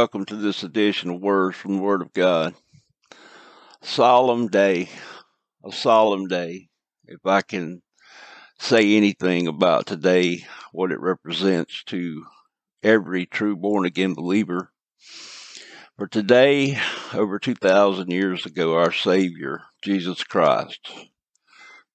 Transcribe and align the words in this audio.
Welcome 0.00 0.26
to 0.26 0.36
this 0.36 0.62
edition 0.62 1.10
of 1.10 1.20
Words 1.20 1.56
from 1.56 1.74
the 1.74 1.82
Word 1.82 2.02
of 2.02 2.12
God. 2.12 2.54
Solemn 3.82 4.46
day, 4.46 4.90
a 5.64 5.72
solemn 5.72 6.28
day. 6.28 6.68
If 7.08 7.26
I 7.26 7.42
can 7.42 7.82
say 8.60 8.96
anything 8.96 9.48
about 9.48 9.86
today, 9.86 10.46
what 10.70 10.92
it 10.92 11.00
represents 11.00 11.82
to 11.86 12.24
every 12.80 13.26
true 13.26 13.56
born 13.56 13.86
again 13.86 14.14
believer. 14.14 14.70
For 15.96 16.06
today, 16.06 16.78
over 17.12 17.40
2,000 17.40 18.08
years 18.08 18.46
ago, 18.46 18.76
our 18.76 18.92
Savior, 18.92 19.62
Jesus 19.82 20.22
Christ, 20.22 20.92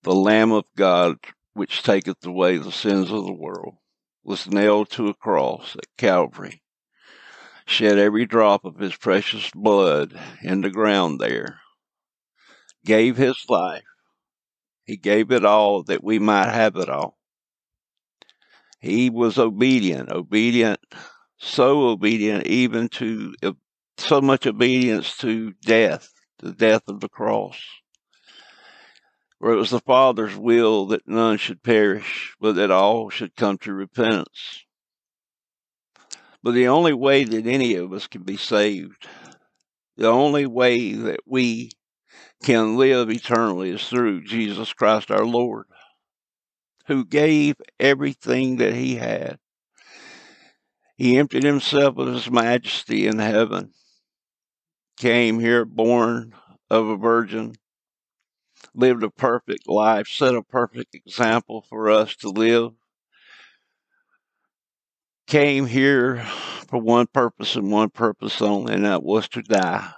the 0.01 0.13
Lamb 0.13 0.51
of 0.51 0.65
God, 0.75 1.19
which 1.53 1.83
taketh 1.83 2.25
away 2.25 2.57
the 2.57 2.73
sins 2.73 3.09
of 3.11 3.25
the 3.25 3.31
world, 3.31 3.77
was 4.25 4.51
nailed 4.51 4.89
to 4.89 5.07
a 5.07 5.13
cross 5.13 5.77
at 5.77 5.87
Calvary 5.95 6.62
shed 7.73 7.97
every 7.97 8.27
drop 8.27 8.65
of 8.65 8.77
his 8.77 8.95
precious 8.95 9.49
blood 9.49 10.13
in 10.43 10.61
the 10.61 10.69
ground 10.69 11.19
there, 11.19 11.59
gave 12.85 13.17
his 13.17 13.43
life. 13.49 13.83
He 14.85 14.95
gave 14.95 15.31
it 15.31 15.43
all 15.43 15.81
that 15.83 16.03
we 16.03 16.19
might 16.19 16.51
have 16.51 16.75
it 16.75 16.87
all. 16.87 17.17
He 18.79 19.09
was 19.09 19.39
obedient, 19.39 20.11
obedient, 20.11 20.81
so 21.39 21.87
obedient, 21.87 22.45
even 22.45 22.89
to 22.89 23.33
so 23.97 24.21
much 24.21 24.45
obedience 24.45 25.17
to 25.17 25.53
death, 25.65 26.11
the 26.39 26.51
death 26.51 26.83
of 26.87 26.99
the 26.99 27.09
cross. 27.09 27.59
For 29.39 29.51
it 29.51 29.57
was 29.57 29.71
the 29.71 29.79
Father's 29.79 30.35
will 30.35 30.85
that 30.87 31.07
none 31.07 31.37
should 31.37 31.63
perish, 31.63 32.35
but 32.39 32.55
that 32.55 32.71
all 32.71 33.09
should 33.09 33.35
come 33.35 33.57
to 33.59 33.73
repentance. 33.73 34.63
But 36.43 36.51
the 36.51 36.67
only 36.67 36.93
way 36.93 37.23
that 37.23 37.47
any 37.47 37.75
of 37.75 37.93
us 37.93 38.07
can 38.07 38.23
be 38.23 38.35
saved, 38.35 39.07
the 39.95 40.09
only 40.09 40.45
way 40.45 40.91
that 40.91 41.21
we 41.25 41.71
can 42.43 42.75
live 42.75 43.09
eternally 43.09 43.69
is 43.69 43.87
through 43.87 44.25
Jesus 44.25 44.73
Christ 44.73 45.09
our 45.09 45.25
Lord, 45.25 45.67
who 46.87 47.05
gave 47.05 47.55
everything 47.79 48.57
that 48.57 48.73
he 48.73 48.95
had. 48.95 49.39
He 50.97 51.17
emptied 51.17 51.43
himself 51.43 51.97
of 51.97 52.07
his 52.13 52.29
majesty 52.29 53.07
in 53.07 53.19
heaven, 53.19 53.71
came 54.97 55.39
here 55.39 55.63
born 55.63 56.35
of 56.69 56.87
a 56.87 56.97
virgin, 56.97 57.55
lived 58.75 59.03
a 59.03 59.09
perfect 59.09 59.67
life, 59.67 60.07
set 60.07 60.35
a 60.35 60.43
perfect 60.43 60.93
example 60.93 61.65
for 61.69 61.89
us 61.89 62.15
to 62.17 62.29
live 62.29 62.73
came 65.33 65.65
here 65.65 66.23
for 66.67 66.79
one 66.79 67.07
purpose 67.07 67.55
and 67.55 67.71
one 67.71 67.89
purpose 67.89 68.39
only, 68.39 68.71
and 68.75 68.85
that 68.85 69.01
was 69.01 69.27
to 69.27 69.41
die. 69.41 69.91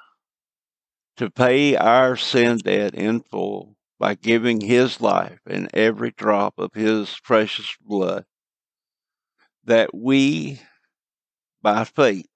To 1.18 1.30
pay 1.30 1.76
our 1.76 2.16
sin 2.16 2.60
debt 2.60 2.96
in 2.96 3.20
full 3.20 3.76
by 4.00 4.16
giving 4.16 4.62
his 4.62 5.02
life 5.02 5.42
and 5.46 5.70
every 5.74 6.12
drop 6.12 6.54
of 6.58 6.74
his 6.74 7.20
precious 7.22 7.76
blood, 7.82 8.24
that 9.66 9.94
we, 9.94 10.62
by 11.62 11.84
faith, 11.84 12.30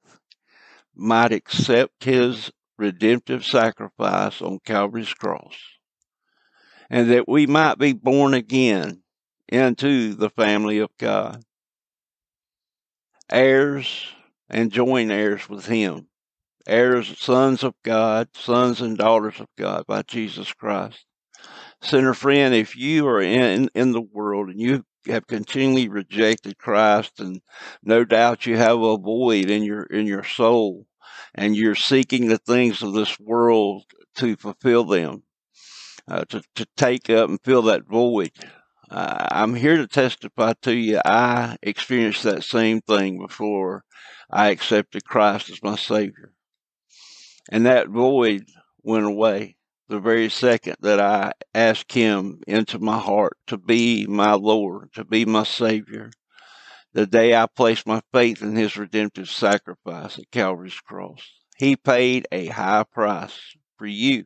might 0.93 1.31
accept 1.31 2.03
his 2.03 2.51
redemptive 2.77 3.45
sacrifice 3.45 4.41
on 4.41 4.59
Calvary's 4.65 5.13
cross, 5.13 5.55
and 6.89 7.09
that 7.11 7.29
we 7.29 7.47
might 7.47 7.77
be 7.77 7.93
born 7.93 8.33
again 8.33 9.03
into 9.47 10.15
the 10.15 10.29
family 10.29 10.79
of 10.79 10.89
God 10.97 11.45
heirs 13.31 14.11
and 14.49 14.71
joint 14.71 15.11
heirs 15.11 15.49
with 15.49 15.65
him. 15.65 16.07
Heirs, 16.67 17.17
sons 17.17 17.63
of 17.63 17.73
God, 17.83 18.29
sons 18.33 18.81
and 18.81 18.97
daughters 18.97 19.39
of 19.39 19.47
God 19.57 19.85
by 19.87 20.03
Jesus 20.03 20.53
Christ. 20.53 21.05
Sinner 21.81 22.13
friend, 22.13 22.53
if 22.53 22.75
you 22.75 23.07
are 23.07 23.21
in, 23.21 23.69
in 23.73 23.91
the 23.91 24.01
world 24.01 24.49
and 24.49 24.59
you 24.59 24.83
have 25.07 25.27
continually 25.27 25.87
rejected 25.87 26.57
Christ 26.57 27.19
and 27.19 27.41
no 27.81 28.03
doubt 28.03 28.45
you 28.45 28.57
have 28.57 28.81
a 28.81 28.97
void 28.97 29.49
in 29.49 29.63
your 29.63 29.83
in 29.83 30.05
your 30.05 30.23
soul 30.23 30.85
and 31.33 31.55
you're 31.55 31.75
seeking 31.75 32.27
the 32.27 32.37
things 32.37 32.81
of 32.81 32.93
this 32.93 33.19
world 33.19 33.83
to 34.17 34.35
fulfill 34.35 34.83
them, 34.83 35.23
uh, 36.07 36.25
to, 36.25 36.41
to 36.55 36.67
take 36.75 37.09
up 37.09 37.29
and 37.29 37.39
fill 37.43 37.61
that 37.63 37.85
void. 37.85 38.31
Uh, 38.89 39.27
I'm 39.31 39.53
here 39.53 39.77
to 39.77 39.87
testify 39.87 40.53
to 40.63 40.75
you. 40.75 40.99
I 41.05 41.57
experienced 41.61 42.23
that 42.23 42.43
same 42.43 42.81
thing 42.81 43.19
before 43.19 43.83
I 44.31 44.49
accepted 44.49 45.05
Christ 45.05 45.49
as 45.49 45.61
my 45.61 45.75
Savior. 45.75 46.33
And 47.51 47.65
that 47.65 47.89
void 47.89 48.45
went 48.81 49.05
away 49.05 49.57
the 49.89 49.99
very 49.99 50.29
second 50.29 50.77
that 50.81 50.99
I 50.99 51.33
asked 51.53 51.91
Him 51.93 52.41
into 52.47 52.79
my 52.79 52.99
heart 52.99 53.37
to 53.47 53.57
be 53.57 54.07
my 54.07 54.33
Lord, 54.33 54.93
to 54.93 55.03
be 55.03 55.25
my 55.25 55.43
Savior. 55.43 56.11
The 56.93 57.05
day 57.05 57.35
I 57.35 57.45
placed 57.45 57.85
my 57.85 58.01
faith 58.11 58.41
in 58.41 58.55
His 58.55 58.77
redemptive 58.77 59.29
sacrifice 59.29 60.17
at 60.17 60.31
Calvary's 60.31 60.79
cross. 60.79 61.21
He 61.57 61.75
paid 61.75 62.27
a 62.31 62.47
high 62.47 62.85
price 62.91 63.37
for 63.77 63.85
you. 63.85 64.25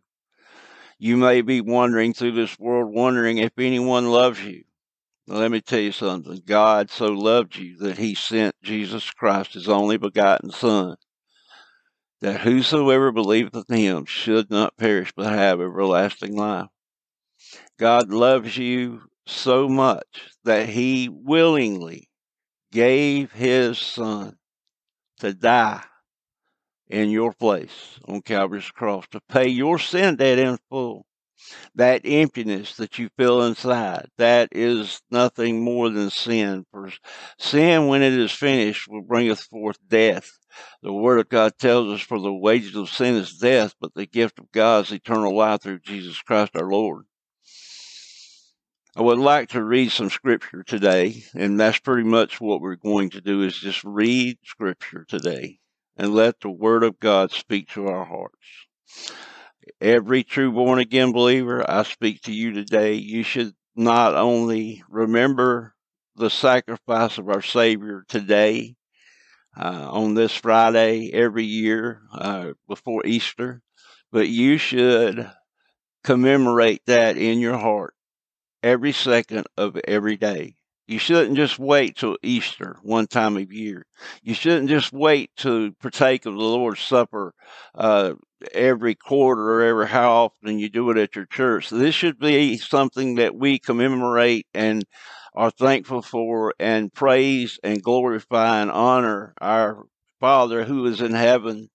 You 1.04 1.18
may 1.18 1.42
be 1.42 1.60
wandering 1.60 2.14
through 2.14 2.32
this 2.32 2.58
world 2.58 2.94
wondering 2.96 3.38
if 3.38 3.52
anyone 3.58 4.08
loves 4.08 4.42
you. 4.42 4.64
let 5.28 5.52
me 5.52 5.60
tell 5.60 5.82
you 5.82 5.92
something. 5.92 6.42
God 6.46 6.90
so 6.90 7.08
loved 7.08 7.58
you 7.58 7.76
that 7.80 7.98
he 7.98 8.16
sent 8.16 8.56
Jesus 8.64 9.12
Christ, 9.12 9.56
his 9.56 9.68
only 9.68 9.98
begotten 9.98 10.52
Son, 10.52 10.96
that 12.22 12.40
whosoever 12.40 13.12
believeth 13.12 13.66
in 13.68 13.76
him 13.76 14.06
should 14.06 14.50
not 14.50 14.78
perish 14.78 15.12
but 15.14 15.26
have 15.26 15.60
everlasting 15.60 16.38
life. 16.38 16.70
God 17.78 18.10
loves 18.10 18.58
you 18.58 19.02
so 19.28 19.68
much 19.68 20.32
that 20.46 20.70
he 20.70 21.10
willingly 21.10 22.08
gave 22.72 23.34
his 23.34 23.78
Son 23.78 24.38
to 25.20 25.34
die 25.34 25.84
in 26.90 27.10
your 27.10 27.34
place 27.34 28.00
on 28.06 28.22
Calvary's 28.22 28.70
cross 28.72 29.06
to 29.12 29.22
pay 29.30 29.48
your 29.48 29.80
sin 29.80 30.16
debt 30.16 30.40
in 30.40 30.58
full. 30.70 31.06
That 31.76 32.02
emptiness 32.06 32.76
that 32.78 32.98
you 33.00 33.10
feel 33.18 33.44
inside, 33.44 34.08
that 34.18 34.50
is 34.52 35.02
nothing 35.12 35.62
more 35.62 35.90
than 35.90 36.10
sin. 36.10 36.66
For 36.72 36.90
sin, 37.38 37.88
when 37.88 38.02
it 38.02 38.14
is 38.14 38.32
finished, 38.32 38.88
will 38.88 39.02
bringeth 39.02 39.42
forth 39.42 39.78
death. 39.88 40.32
The 40.82 40.94
Word 40.94 41.20
of 41.20 41.30
God 41.30 41.58
tells 41.58 41.94
us, 41.94 42.02
for 42.06 42.20
the 42.20 42.34
wages 42.34 42.76
of 42.76 42.90
sin 42.90 43.16
is 43.16 43.38
death, 43.38 43.74
but 43.82 43.94
the 43.94 44.06
gift 44.06 44.40
of 44.40 44.52
God 44.52 44.86
is 44.86 44.92
eternal 44.94 45.36
life 45.36 45.62
through 45.62 45.80
Jesus 45.80 46.22
Christ 46.22 46.52
our 46.56 46.70
Lord. 46.70 47.06
I 48.96 49.02
would 49.02 49.18
like 49.18 49.50
to 49.50 49.64
read 49.64 49.92
some 49.92 50.12
scripture 50.12 50.64
today, 50.64 51.24
and 51.34 51.60
that's 51.60 51.80
pretty 51.80 52.08
much 52.08 52.40
what 52.40 52.62
we're 52.62 52.76
going 52.76 53.10
to 53.12 53.22
do 53.22 53.42
is 53.42 53.58
just 53.58 53.84
read 53.84 54.38
scripture 54.44 55.04
today 55.10 55.60
and 55.98 56.14
let 56.14 56.40
the 56.40 56.50
Word 56.50 56.84
of 56.84 57.00
God 57.00 57.32
speak 57.32 57.70
to 57.70 57.88
our 57.88 58.06
hearts. 58.06 58.38
Every 59.80 60.24
true 60.24 60.52
born 60.52 60.80
again 60.80 61.12
believer, 61.12 61.64
I 61.70 61.84
speak 61.84 62.22
to 62.24 62.34
you 62.34 62.52
today. 62.52 62.96
You 62.96 63.24
should 63.24 63.54
not 63.76 64.16
only 64.16 64.84
remember 64.90 65.74
the 66.16 66.30
sacrifice 66.30 67.18
of 67.18 67.30
our 67.30 67.42
Savior 67.42 68.04
today, 68.08 68.76
uh, 69.58 69.88
on 69.92 70.14
this 70.14 70.36
Friday 70.36 71.12
every 71.14 71.44
year 71.44 72.02
uh, 72.12 72.52
before 72.68 73.06
Easter, 73.06 73.62
but 74.12 74.28
you 74.28 74.58
should 74.58 75.30
commemorate 76.04 76.82
that 76.86 77.18
in 77.18 77.40
your 77.40 77.58
heart 77.58 77.94
every 78.62 78.92
second 78.92 79.46
of 79.58 79.78
every 79.88 80.18
day. 80.18 80.56
You 80.88 81.00
shouldn't 81.00 81.38
just 81.38 81.60
wait 81.60 81.96
till 81.98 82.18
Easter, 82.22 82.78
one 82.84 83.08
time 83.08 83.38
of 83.38 83.54
year. 83.54 83.86
You 84.22 84.34
shouldn't 84.34 84.70
just 84.70 84.92
wait 84.92 85.32
to 85.38 85.72
partake 85.82 86.26
of 86.26 86.34
the 86.34 86.40
Lord's 86.42 86.82
Supper 86.82 87.34
uh, 87.74 88.14
every 88.54 88.96
quarter 88.96 89.42
or 89.42 89.62
every 89.62 89.88
how 89.88 90.12
often 90.12 90.60
you 90.60 90.70
do 90.70 90.90
it 90.92 90.98
at 90.98 91.16
your 91.16 91.26
church. 91.26 91.70
This 91.70 91.96
should 91.96 92.20
be 92.20 92.58
something 92.58 93.16
that 93.16 93.36
we 93.36 93.60
commemorate 93.60 94.48
and 94.54 94.84
are 95.36 95.52
thankful 95.52 96.02
for 96.02 96.54
and 96.60 96.94
praise 96.94 97.60
and 97.64 97.82
glorify 97.82 98.62
and 98.62 98.70
honor 98.70 99.34
our 99.40 99.86
Father 100.20 100.66
who 100.66 100.86
is 100.86 101.02
in 101.02 101.14
heaven 101.14 101.70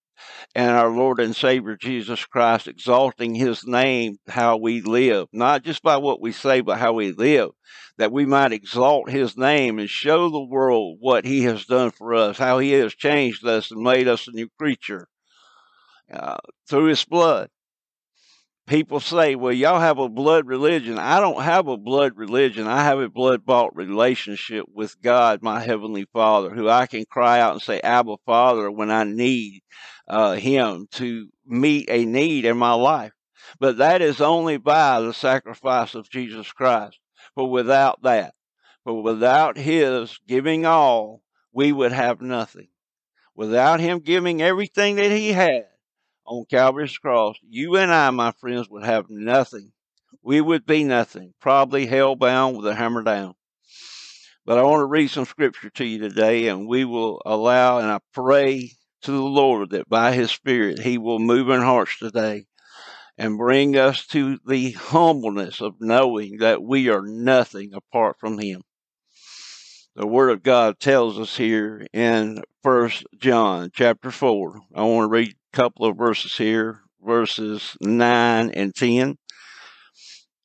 and 0.55 0.71
our 0.71 0.91
Lord 0.91 1.21
and 1.21 1.35
Savior 1.35 1.77
Jesus 1.77 2.25
Christ, 2.25 2.69
exalting 2.69 3.35
his 3.35 3.67
name, 3.67 4.17
how 4.29 4.57
we 4.57 4.81
live, 4.81 5.29
not 5.33 5.63
just 5.63 5.83
by 5.83 5.97
what 5.97 6.21
we 6.21 6.33
say, 6.33 6.61
but 6.61 6.79
how 6.79 6.93
we 6.93 7.13
live, 7.13 7.51
that 7.99 8.13
we 8.13 8.27
might 8.27 8.53
exalt 8.53 9.11
his 9.11 9.37
name 9.37 9.79
and 9.79 9.91
show 9.91 10.31
the 10.31 10.45
world 10.45 10.99
what 11.01 11.25
he 11.25 11.43
has 11.45 11.65
done 11.65 11.91
for 11.91 12.15
us, 12.15 12.39
how 12.39 12.59
he 12.59 12.73
has 12.73 12.95
changed 12.95 13.47
us 13.47 13.71
and 13.71 13.83
made 13.83 14.09
us 14.09 14.27
a 14.27 14.33
new 14.33 14.49
creature 14.59 15.09
uh, 16.13 16.39
through 16.69 16.87
his 16.87 17.05
blood. 17.05 17.51
People 18.69 19.01
say, 19.01 19.35
well, 19.35 19.53
y'all 19.53 19.81
have 19.81 19.99
a 19.99 20.09
blood 20.09 20.47
religion. 20.47 20.99
I 20.99 21.21
don't 21.21 21.43
have 21.43 21.67
a 21.67 21.77
blood 21.77 22.17
religion. 22.17 22.67
I 22.67 22.85
have 22.85 23.01
a 23.01 23.09
blood 23.09 23.45
bought 23.45 23.75
relationship 23.75 24.67
with 24.73 25.01
God, 25.01 25.43
my 25.43 25.61
Heavenly 25.61 26.07
Father, 26.13 26.51
who 26.51 26.69
I 26.69 26.87
can 26.87 27.05
cry 27.07 27.41
out 27.41 27.55
and 27.55 27.63
say, 27.63 27.81
Abba, 27.81 28.17
Father, 28.27 28.71
when 28.71 28.91
I 28.91 29.05
need 29.05 29.63
uh, 30.07 30.35
Him 30.35 30.87
to 30.93 31.29
meet 31.47 31.89
a 31.91 32.05
need 32.05 32.45
in 32.45 32.57
my 32.59 32.75
life. 32.75 33.13
But 33.59 33.79
that 33.79 34.03
is 34.03 34.21
only 34.21 34.59
by 34.59 35.01
the 35.01 35.15
sacrifice 35.15 35.95
of 35.95 36.11
Jesus 36.11 36.53
Christ. 36.53 36.99
For 37.35 37.51
without 37.51 38.03
that, 38.03 38.35
for 38.85 39.03
without 39.03 39.57
His 39.57 40.19
giving 40.29 40.67
all, 40.67 41.23
we 41.53 41.73
would 41.73 41.93
have 41.93 42.21
nothing. 42.21 42.69
Without 43.35 43.81
Him 43.81 44.01
giving 44.01 44.43
everything 44.43 44.97
that 44.97 45.11
He 45.11 45.33
had, 45.33 45.67
on 46.29 46.45
Calvary's 46.51 46.97
cross, 46.99 47.37
you 47.49 47.77
and 47.77 47.91
I, 47.91 48.11
my 48.11 48.33
friends, 48.33 48.69
would 48.69 48.85
have 48.85 49.07
nothing. 49.09 49.73
We 50.23 50.41
would 50.41 50.67
be 50.67 50.85
nothing, 50.85 51.33
probably 51.41 51.87
hell 51.87 52.17
bound 52.17 52.57
with 52.57 52.67
a 52.67 52.75
hammer 52.75 53.03
down. 53.03 53.35
But 54.45 54.59
I 54.59 54.63
want 54.63 54.81
to 54.81 54.87
read 54.87 55.11
some 55.11 55.25
scripture 55.25 55.71
to 55.71 55.85
you 55.85 55.99
today, 55.99 56.49
and 56.49 56.69
we 56.69 56.85
will 56.85 57.21
allow, 57.25 57.79
and 57.79 57.89
I 57.91 57.99
pray 58.13 58.73
to 59.03 59.11
the 59.11 59.19
Lord 59.19 59.71
that 59.71 59.89
by 59.89 60.13
His 60.13 60.31
Spirit 60.31 60.79
He 60.79 60.99
will 60.99 61.19
move 61.19 61.49
in 61.49 61.61
hearts 61.63 61.99
today 61.99 62.47
and 63.17 63.39
bring 63.39 63.77
us 63.77 64.07
to 64.09 64.39
the 64.47 64.73
humbleness 64.73 65.61
of 65.61 65.81
knowing 65.81 66.39
that 66.39 66.63
we 66.63 66.89
are 66.89 67.03
nothing 67.03 67.73
apart 67.75 68.17
from 68.21 68.39
Him. 68.39 68.63
The 69.97 70.07
Word 70.07 70.31
of 70.31 70.43
God 70.43 70.79
tells 70.79 71.19
us 71.19 71.37
here 71.37 71.87
in 71.93 72.43
First 72.63 73.05
John 73.19 73.71
chapter 73.75 74.11
four. 74.11 74.61
I 74.75 74.83
want 74.83 75.07
to 75.07 75.13
read 75.13 75.35
couple 75.53 75.87
of 75.87 75.97
verses 75.97 76.37
here, 76.37 76.81
verses 77.03 77.77
9 77.81 78.51
and 78.51 78.75
10. 78.75 79.19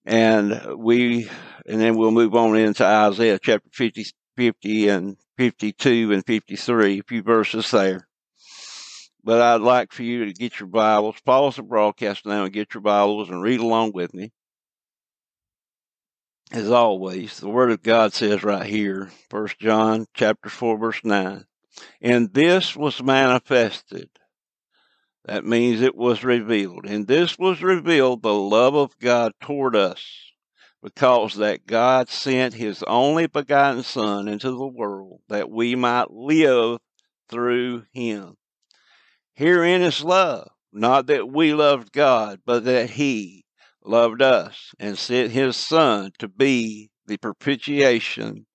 And 0.06 0.78
we, 0.78 1.30
and 1.66 1.80
then 1.80 1.96
we'll 1.96 2.12
move 2.12 2.36
on 2.36 2.58
into 2.58 2.86
Isaiah 2.86 3.40
chapter 3.40 3.70
50, 3.72 4.06
50 4.36 4.90
and 4.90 5.18
52 5.38 6.12
and 6.12 6.26
53, 6.26 7.00
a 7.00 7.04
few 7.04 7.22
verses 7.22 7.72
there. 7.72 8.08
But 9.24 9.42
I'd 9.42 9.62
like 9.62 9.94
for 9.94 10.04
you 10.04 10.26
to 10.26 10.34
get 10.34 10.60
your 10.60 10.68
Bibles, 10.68 11.16
pause 11.26 11.56
the 11.56 11.64
broadcast 11.64 12.26
now 12.26 12.44
and 12.44 12.54
get 12.54 12.74
your 12.74 12.82
Bibles 12.82 13.30
and 13.30 13.42
read 13.42 13.62
along 13.62 13.94
with 13.94 14.14
me. 14.14 14.34
As 16.52 16.70
always, 16.70 17.40
the 17.40 17.50
Word 17.50 17.72
of 17.72 17.82
God 17.82 18.14
says 18.14 18.44
right 18.44 18.66
here, 18.66 19.10
First 19.30 19.60
John 19.60 20.06
chapter 20.14 20.50
4, 20.50 20.78
verse 20.78 21.00
9, 21.04 21.46
and 22.02 22.34
this 22.34 22.76
was 22.76 23.02
manifested 23.02 24.10
that 25.26 25.46
means 25.46 25.82
it 25.82 25.96
was 25.96 26.24
revealed. 26.24 26.86
And 26.86 27.08
this 27.08 27.38
was 27.40 27.62
revealed 27.62 28.22
the 28.22 28.34
love 28.34 28.76
of 28.76 28.98
God 29.00 29.32
toward 29.42 29.76
us, 29.76 30.06
because 30.82 31.36
that 31.36 31.66
God 31.66 32.10
sent 32.10 32.54
his 32.54 32.84
only 32.84 33.28
begotten 33.28 33.84
Son 33.84 34.28
into 34.28 34.52
the 34.52 34.68
world 34.68 35.22
that 35.30 35.50
we 35.50 35.76
might 35.76 36.12
live 36.12 36.80
through 37.30 37.86
him. 37.94 38.36
Herein 39.34 39.82
is 39.82 40.04
love, 40.04 40.50
not 40.72 41.08
that 41.08 41.30
we 41.30 41.54
loved 41.54 41.92
God, 41.92 42.42
but 42.46 42.66
that 42.66 42.92
he 42.92 43.46
loved 43.84 44.22
us 44.22 44.74
and 44.80 44.98
sent 44.98 45.32
his 45.32 45.56
Son 45.56 46.12
to 46.20 46.28
be 46.28 46.92
the 47.08 47.18
propitiation 47.18 48.46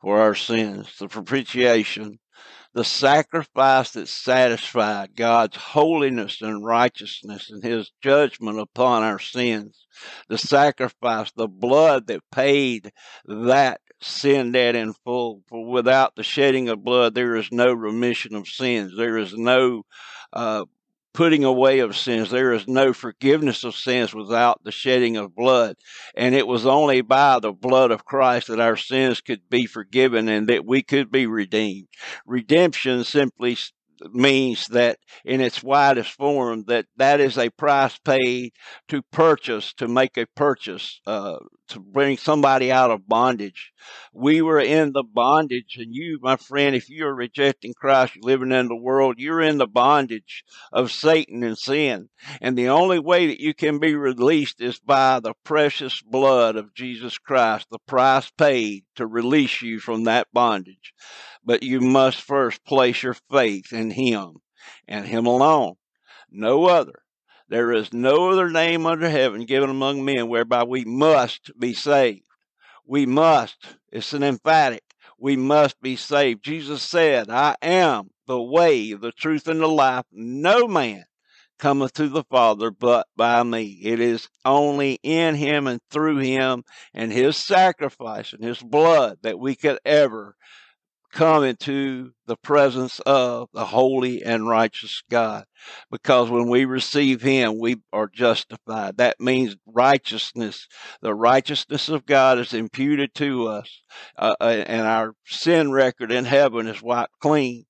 for 0.00 0.20
our 0.20 0.34
sins. 0.34 0.96
The 0.98 1.08
propitiation 1.08 2.18
the 2.74 2.84
sacrifice 2.84 3.90
that 3.90 4.08
satisfied 4.08 5.14
God's 5.14 5.56
holiness 5.56 6.40
and 6.40 6.64
righteousness 6.64 7.50
and 7.50 7.62
his 7.62 7.90
judgment 8.02 8.58
upon 8.58 9.02
our 9.02 9.18
sins. 9.18 9.86
The 10.28 10.38
sacrifice, 10.38 11.30
the 11.32 11.48
blood 11.48 12.06
that 12.06 12.22
paid 12.30 12.92
that 13.26 13.80
sin 14.00 14.52
debt 14.52 14.74
in 14.74 14.94
full. 15.04 15.42
For 15.48 15.66
without 15.66 16.16
the 16.16 16.22
shedding 16.22 16.68
of 16.68 16.82
blood, 16.82 17.14
there 17.14 17.36
is 17.36 17.52
no 17.52 17.72
remission 17.72 18.34
of 18.34 18.48
sins. 18.48 18.94
There 18.96 19.18
is 19.18 19.34
no 19.34 19.82
uh, 20.32 20.64
putting 21.14 21.44
away 21.44 21.80
of 21.80 21.96
sins. 21.96 22.30
There 22.30 22.52
is 22.52 22.66
no 22.66 22.92
forgiveness 22.92 23.64
of 23.64 23.76
sins 23.76 24.14
without 24.14 24.62
the 24.64 24.72
shedding 24.72 25.16
of 25.16 25.34
blood. 25.34 25.76
And 26.16 26.34
it 26.34 26.46
was 26.46 26.66
only 26.66 27.00
by 27.00 27.38
the 27.38 27.52
blood 27.52 27.90
of 27.90 28.04
Christ 28.04 28.48
that 28.48 28.60
our 28.60 28.76
sins 28.76 29.20
could 29.20 29.48
be 29.50 29.66
forgiven 29.66 30.28
and 30.28 30.48
that 30.48 30.64
we 30.64 30.82
could 30.82 31.10
be 31.10 31.26
redeemed. 31.26 31.88
Redemption 32.26 33.04
simply 33.04 33.56
means 34.12 34.66
that 34.68 34.98
in 35.24 35.40
its 35.40 35.62
widest 35.62 36.10
form 36.12 36.64
that 36.66 36.86
that 36.96 37.20
is 37.20 37.38
a 37.38 37.50
price 37.50 37.98
paid 37.98 38.52
to 38.88 39.02
purchase 39.12 39.72
to 39.74 39.86
make 39.88 40.16
a 40.16 40.26
purchase 40.34 41.00
uh, 41.06 41.36
to 41.72 41.80
bring 41.80 42.16
somebody 42.16 42.72
out 42.72 42.90
of 42.90 43.08
bondage. 43.08 43.72
We 44.12 44.42
were 44.42 44.60
in 44.60 44.92
the 44.92 45.02
bondage 45.02 45.76
and 45.78 45.94
you 45.94 46.18
my 46.22 46.36
friend 46.36 46.74
if 46.74 46.88
you 46.88 47.06
are 47.06 47.14
rejecting 47.14 47.74
christ 47.74 48.14
you're 48.14 48.24
living 48.24 48.52
in 48.52 48.68
the 48.68 48.76
world 48.76 49.16
you're 49.18 49.40
in 49.40 49.58
the 49.58 49.66
bondage 49.66 50.44
of 50.72 50.92
satan 50.92 51.42
and 51.42 51.58
sin. 51.58 52.08
And 52.40 52.56
the 52.56 52.68
only 52.68 52.98
way 52.98 53.26
that 53.26 53.40
you 53.40 53.54
can 53.54 53.78
be 53.78 53.94
released 53.94 54.60
is 54.60 54.78
by 54.78 55.20
the 55.20 55.34
precious 55.44 56.00
blood 56.02 56.56
of 56.56 56.74
jesus 56.74 57.18
christ 57.18 57.66
the 57.70 57.78
price 57.86 58.30
paid 58.30 58.84
to 58.96 59.06
release 59.06 59.62
you 59.62 59.80
from 59.80 60.04
that 60.04 60.28
bondage. 60.32 60.94
But 61.44 61.62
you 61.62 61.80
must 61.80 62.20
first 62.20 62.64
place 62.64 63.02
your 63.02 63.16
faith 63.30 63.72
in 63.72 63.90
Him 63.90 64.36
and 64.86 65.06
Him 65.06 65.26
alone, 65.26 65.74
no 66.30 66.66
other. 66.66 67.01
There 67.48 67.72
is 67.72 67.92
no 67.92 68.30
other 68.30 68.48
name 68.48 68.86
under 68.86 69.08
heaven 69.08 69.44
given 69.44 69.70
among 69.70 70.04
men 70.04 70.28
whereby 70.28 70.64
we 70.64 70.84
must 70.84 71.50
be 71.58 71.74
saved. 71.74 72.26
We 72.86 73.06
must. 73.06 73.76
It's 73.90 74.12
an 74.12 74.22
emphatic. 74.22 74.82
We 75.18 75.36
must 75.36 75.80
be 75.80 75.96
saved. 75.96 76.44
Jesus 76.44 76.82
said, 76.82 77.30
I 77.30 77.56
am 77.62 78.10
the 78.26 78.40
way, 78.40 78.92
the 78.92 79.12
truth, 79.12 79.46
and 79.46 79.60
the 79.60 79.68
life. 79.68 80.04
No 80.10 80.66
man 80.66 81.04
cometh 81.58 81.92
to 81.94 82.08
the 82.08 82.24
Father 82.24 82.70
but 82.70 83.06
by 83.16 83.42
me. 83.42 83.78
It 83.82 84.00
is 84.00 84.28
only 84.44 84.98
in 85.02 85.36
him 85.36 85.66
and 85.66 85.80
through 85.90 86.18
him 86.18 86.64
and 86.92 87.12
his 87.12 87.36
sacrifice 87.36 88.32
and 88.32 88.42
his 88.42 88.60
blood 88.60 89.18
that 89.22 89.38
we 89.38 89.54
could 89.54 89.78
ever 89.84 90.36
come 91.12 91.44
into 91.44 92.12
the 92.26 92.36
presence 92.36 92.98
of 93.00 93.48
the 93.52 93.66
holy 93.66 94.22
and 94.22 94.48
righteous 94.48 95.02
God. 95.10 95.44
Because 95.90 96.30
when 96.30 96.48
we 96.48 96.64
receive 96.64 97.20
Him, 97.20 97.58
we 97.60 97.76
are 97.92 98.08
justified. 98.08 98.96
That 98.96 99.20
means 99.20 99.56
righteousness. 99.66 100.66
The 101.02 101.14
righteousness 101.14 101.88
of 101.88 102.06
God 102.06 102.38
is 102.38 102.54
imputed 102.54 103.14
to 103.16 103.46
us, 103.48 103.82
uh, 104.16 104.34
uh 104.40 104.64
and 104.66 104.86
our 104.86 105.14
sin 105.26 105.70
record 105.70 106.10
in 106.10 106.24
heaven 106.24 106.66
is 106.66 106.82
wiped 106.82 107.18
clean. 107.20 107.66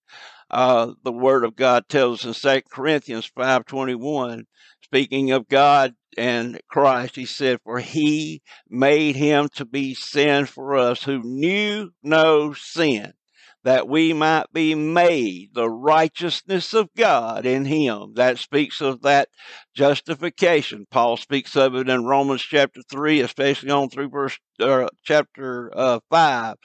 Uh, 0.51 0.93
the 1.03 1.13
Word 1.13 1.45
of 1.45 1.57
God 1.57 1.89
tells 1.89 2.25
us 2.25 2.45
in 2.45 2.63
2 2.63 2.69
Corinthians 2.71 3.31
5.21, 3.37 4.45
speaking 4.83 5.33
of 5.33 5.49
God 5.49 5.95
and 6.17 6.61
Christ, 6.69 7.17
he 7.17 7.25
said, 7.25 7.59
For 7.65 7.79
he 7.81 8.43
made 8.69 9.17
him 9.17 9.49
to 9.55 9.65
be 9.65 9.95
sin 9.95 10.45
for 10.45 10.77
us 10.77 11.03
who 11.03 11.23
knew 11.23 11.91
no 12.03 12.53
sin 12.53 13.15
that 13.65 13.89
we 13.89 14.13
might 14.13 14.53
be 14.53 14.75
made 14.75 15.51
the 15.55 15.71
righteousness 15.71 16.75
of 16.75 16.89
God 16.97 17.47
in 17.47 17.65
him. 17.65 18.15
That 18.15 18.39
speaks 18.39 18.81
of 18.81 19.03
that 19.03 19.29
justification. 19.75 20.87
Paul 20.91 21.17
speaks 21.17 21.57
of 21.57 21.75
it 21.75 21.89
in 21.89 22.05
Romans 22.05 22.43
chapter 22.43 22.81
3, 22.91 23.21
especially 23.21 23.71
on 23.71 23.89
through 23.89 24.09
verse 24.09 24.39
uh, 24.59 24.89
chapter 25.05 25.71
uh, 25.75 26.01
5. 26.11 26.57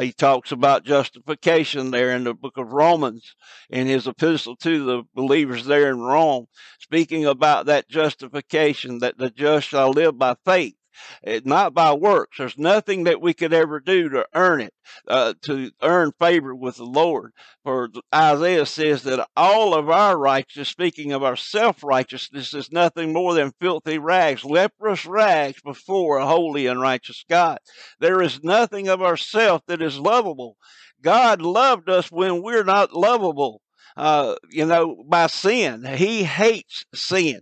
He 0.00 0.12
talks 0.12 0.52
about 0.52 0.84
justification 0.84 1.90
there 1.90 2.10
in 2.10 2.24
the 2.24 2.34
book 2.34 2.56
of 2.56 2.72
Romans 2.72 3.34
in 3.68 3.86
his 3.86 4.06
epistle 4.06 4.56
to 4.56 4.84
the 4.84 5.02
believers 5.14 5.66
there 5.66 5.90
in 5.90 6.00
Rome, 6.00 6.46
speaking 6.78 7.26
about 7.26 7.66
that 7.66 7.88
justification 7.88 9.00
that 9.00 9.18
the 9.18 9.30
just 9.30 9.68
shall 9.68 9.90
live 9.90 10.18
by 10.18 10.36
faith. 10.44 10.74
It, 11.22 11.46
not 11.46 11.74
by 11.74 11.92
works. 11.92 12.38
There's 12.38 12.58
nothing 12.58 13.04
that 13.04 13.20
we 13.20 13.34
could 13.34 13.52
ever 13.52 13.80
do 13.80 14.08
to 14.10 14.26
earn 14.34 14.60
it, 14.60 14.72
uh, 15.06 15.34
to 15.42 15.70
earn 15.82 16.12
favor 16.18 16.54
with 16.54 16.76
the 16.76 16.84
Lord. 16.84 17.32
For 17.64 17.90
Isaiah 18.14 18.66
says 18.66 19.02
that 19.02 19.28
all 19.36 19.74
of 19.74 19.90
our 19.90 20.16
righteousness, 20.16 20.68
speaking 20.68 21.12
of 21.12 21.22
our 21.22 21.36
self 21.36 21.82
righteousness, 21.82 22.54
is 22.54 22.72
nothing 22.72 23.12
more 23.12 23.34
than 23.34 23.52
filthy 23.60 23.98
rags, 23.98 24.44
leprous 24.44 25.06
rags 25.06 25.60
before 25.62 26.18
a 26.18 26.26
holy 26.26 26.66
and 26.66 26.80
righteous 26.80 27.24
God. 27.28 27.58
There 28.00 28.22
is 28.22 28.42
nothing 28.42 28.88
of 28.88 29.02
ourself 29.02 29.62
that 29.66 29.82
is 29.82 29.98
lovable. 29.98 30.56
God 31.02 31.42
loved 31.42 31.88
us 31.88 32.10
when 32.10 32.42
we're 32.42 32.64
not 32.64 32.92
lovable. 32.92 33.60
Uh, 33.96 34.36
you 34.48 34.64
know, 34.64 35.02
by 35.08 35.26
sin. 35.26 35.84
He 35.84 36.22
hates 36.22 36.84
sin, 36.94 37.40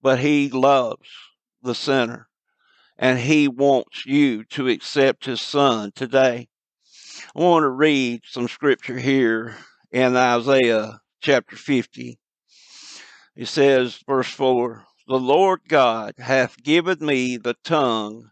but 0.00 0.20
he 0.20 0.48
loves 0.48 1.08
the 1.60 1.74
sinner 1.74 2.27
and 2.98 3.18
he 3.18 3.48
wants 3.48 4.04
you 4.06 4.44
to 4.44 4.68
accept 4.68 5.24
his 5.24 5.40
son 5.40 5.92
today. 5.94 6.48
I 7.34 7.40
want 7.40 7.62
to 7.62 7.70
read 7.70 8.22
some 8.24 8.48
scripture 8.48 8.98
here 8.98 9.56
in 9.90 10.16
Isaiah 10.16 11.00
chapter 11.20 11.56
50. 11.56 12.18
It 13.36 13.46
says, 13.46 14.00
verse 14.06 14.28
4 14.28 14.84
the 15.08 15.18
Lord 15.18 15.60
God 15.66 16.12
hath 16.18 16.62
given 16.62 16.98
me 17.00 17.38
the 17.38 17.56
tongue 17.64 18.30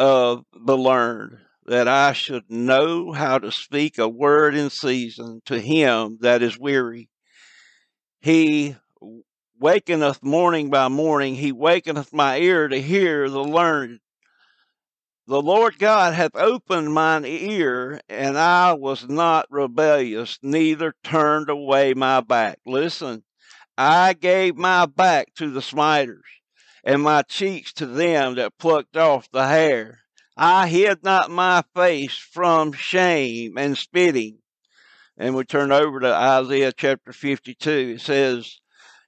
of 0.00 0.44
the 0.52 0.76
learned, 0.76 1.38
that 1.66 1.86
I 1.86 2.12
should 2.12 2.50
know 2.50 3.12
how 3.12 3.38
to 3.38 3.52
speak 3.52 3.98
a 3.98 4.08
word 4.08 4.56
in 4.56 4.68
season 4.68 5.42
to 5.44 5.60
him 5.60 6.18
that 6.22 6.42
is 6.42 6.58
weary. 6.58 7.08
He 8.20 8.74
wakeneth 9.60 10.22
morning 10.22 10.70
by 10.70 10.88
morning, 10.88 11.34
he 11.34 11.52
wakeneth 11.52 12.12
my 12.12 12.38
ear 12.38 12.68
to 12.68 12.80
hear 12.80 13.28
the 13.28 13.42
learned. 13.42 14.00
The 15.26 15.42
Lord 15.42 15.78
God 15.78 16.14
hath 16.14 16.34
opened 16.34 16.94
mine 16.94 17.24
ear, 17.26 18.00
and 18.08 18.38
I 18.38 18.72
was 18.72 19.08
not 19.08 19.46
rebellious, 19.50 20.38
neither 20.42 20.94
turned 21.04 21.50
away 21.50 21.92
my 21.92 22.20
back. 22.22 22.60
Listen, 22.64 23.24
I 23.76 24.14
gave 24.14 24.56
my 24.56 24.86
back 24.86 25.34
to 25.34 25.50
the 25.50 25.60
smiters, 25.60 26.24
and 26.82 27.02
my 27.02 27.22
cheeks 27.22 27.72
to 27.74 27.86
them 27.86 28.36
that 28.36 28.58
plucked 28.58 28.96
off 28.96 29.30
the 29.30 29.46
hair. 29.46 30.00
I 30.36 30.68
hid 30.68 31.04
not 31.04 31.30
my 31.30 31.62
face 31.74 32.16
from 32.16 32.72
shame 32.72 33.58
and 33.58 33.76
spitting. 33.76 34.38
And 35.18 35.34
we 35.34 35.44
turn 35.44 35.72
over 35.72 36.00
to 36.00 36.14
Isaiah 36.14 36.72
chapter 36.72 37.12
52. 37.12 37.96
It 37.96 38.00
says 38.00 38.60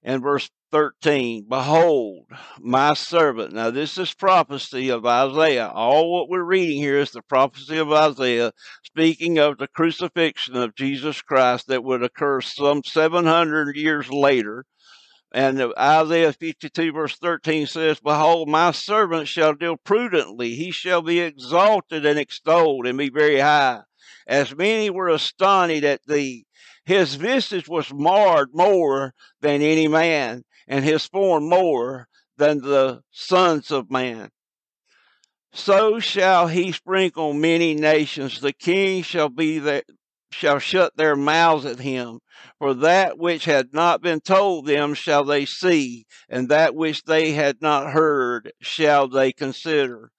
in 0.03 0.21
verse 0.21 0.51
13, 0.73 1.47
Behold, 1.49 2.27
my 2.59 2.95
servant. 2.95 3.53
Now, 3.53 3.71
this 3.71 3.99
is 3.99 4.15
prophecy 4.15 4.89
of 4.89 5.05
Isaiah. 5.05 5.69
All 5.69 6.13
what 6.13 6.29
we're 6.29 6.43
reading 6.43 6.79
here 6.79 6.99
is 6.99 7.11
the 7.11 7.23
prophecy 7.23 7.79
of 7.79 7.93
Isaiah, 7.93 8.53
speaking 8.85 9.39
of 9.39 9.59
the 9.59 9.69
crucifixion 9.69 10.57
of 10.57 10.77
Jesus 10.77 11.21
Christ 11.23 11.67
that 11.69 11.85
would 11.85 12.03
occur 12.03 12.41
some 12.41 12.83
700 12.85 13.77
years 13.77 14.11
later. 14.11 14.65
And 15.33 15.73
Isaiah 15.79 16.33
52, 16.33 16.93
verse 16.93 17.17
13 17.17 17.67
says, 17.67 18.01
Behold, 18.01 18.49
my 18.49 18.73
servant 18.73 19.29
shall 19.29 19.55
deal 19.55 19.77
prudently. 19.77 20.57
He 20.57 20.73
shall 20.73 21.03
be 21.03 21.21
exalted 21.21 22.05
and 22.05 22.19
extolled 22.19 22.87
and 22.87 22.99
be 22.99 23.11
very 23.11 23.39
high. 23.39 23.83
As 24.27 24.55
many 24.57 24.91
were 24.91 25.09
astonished 25.09 25.85
at 25.85 26.01
thee. 26.07 26.47
His 26.91 27.15
visage 27.15 27.69
was 27.69 27.95
marred 27.95 28.49
more 28.53 29.15
than 29.41 29.63
any 29.63 29.87
man, 29.87 30.43
and 30.67 30.85
his 30.85 31.07
form 31.07 31.49
more 31.49 32.09
than 32.37 32.63
the 32.63 33.03
sons 33.13 33.71
of 33.71 33.93
man. 33.93 34.31
So 35.53 36.01
shall 36.01 36.49
he 36.49 36.73
sprinkle 36.73 37.33
many 37.33 37.75
nations. 37.75 38.41
The 38.41 38.53
king 38.53 39.05
shall 39.05 39.29
be 39.29 39.61
there, 39.61 39.85
shall 40.33 40.59
shut 40.59 40.97
their 40.97 41.15
mouths 41.15 41.65
at 41.65 41.79
him. 41.79 42.19
For 42.59 42.75
that 42.75 43.19
which 43.19 43.45
had 43.45 43.73
not 43.73 44.03
been 44.03 44.21
told 44.21 44.67
them 44.67 44.95
shall 44.95 45.23
they 45.23 45.45
see, 45.47 46.07
and 46.29 46.49
that 46.49 46.75
which 46.75 47.05
they 47.05 47.31
had 47.35 47.63
not 47.63 47.93
heard 47.93 48.51
shall 48.61 49.07
they 49.07 49.31
consider. 49.31 50.11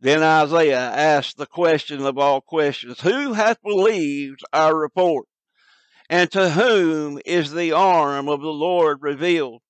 Then 0.00 0.24
Isaiah 0.24 0.76
asked 0.76 1.36
the 1.36 1.46
question 1.46 2.04
of 2.04 2.18
all 2.18 2.40
questions 2.40 3.02
Who 3.02 3.34
hath 3.34 3.62
believed 3.62 4.40
our 4.52 4.76
report? 4.76 5.28
And 6.08 6.30
to 6.32 6.50
whom 6.50 7.20
is 7.24 7.52
the 7.52 7.72
arm 7.72 8.28
of 8.28 8.40
the 8.40 8.52
Lord 8.52 8.98
revealed? 9.00 9.62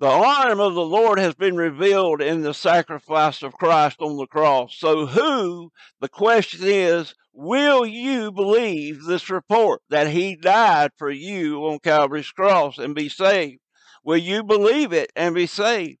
The 0.00 0.08
arm 0.08 0.60
of 0.60 0.74
the 0.74 0.84
Lord 0.84 1.18
has 1.18 1.34
been 1.34 1.56
revealed 1.56 2.22
in 2.22 2.40
the 2.40 2.54
sacrifice 2.54 3.42
of 3.42 3.52
Christ 3.52 4.00
on 4.00 4.16
the 4.16 4.26
cross. 4.26 4.74
So, 4.78 5.04
who, 5.04 5.72
the 6.00 6.08
question 6.08 6.60
is, 6.64 7.14
will 7.34 7.84
you 7.84 8.32
believe 8.32 9.04
this 9.04 9.28
report 9.28 9.82
that 9.90 10.08
He 10.08 10.36
died 10.36 10.92
for 10.96 11.10
you 11.10 11.66
on 11.66 11.80
Calvary's 11.80 12.30
cross 12.30 12.78
and 12.78 12.94
be 12.94 13.10
saved? 13.10 13.60
Will 14.02 14.16
you 14.16 14.42
believe 14.42 14.94
it 14.94 15.12
and 15.14 15.34
be 15.34 15.46
saved? 15.46 15.99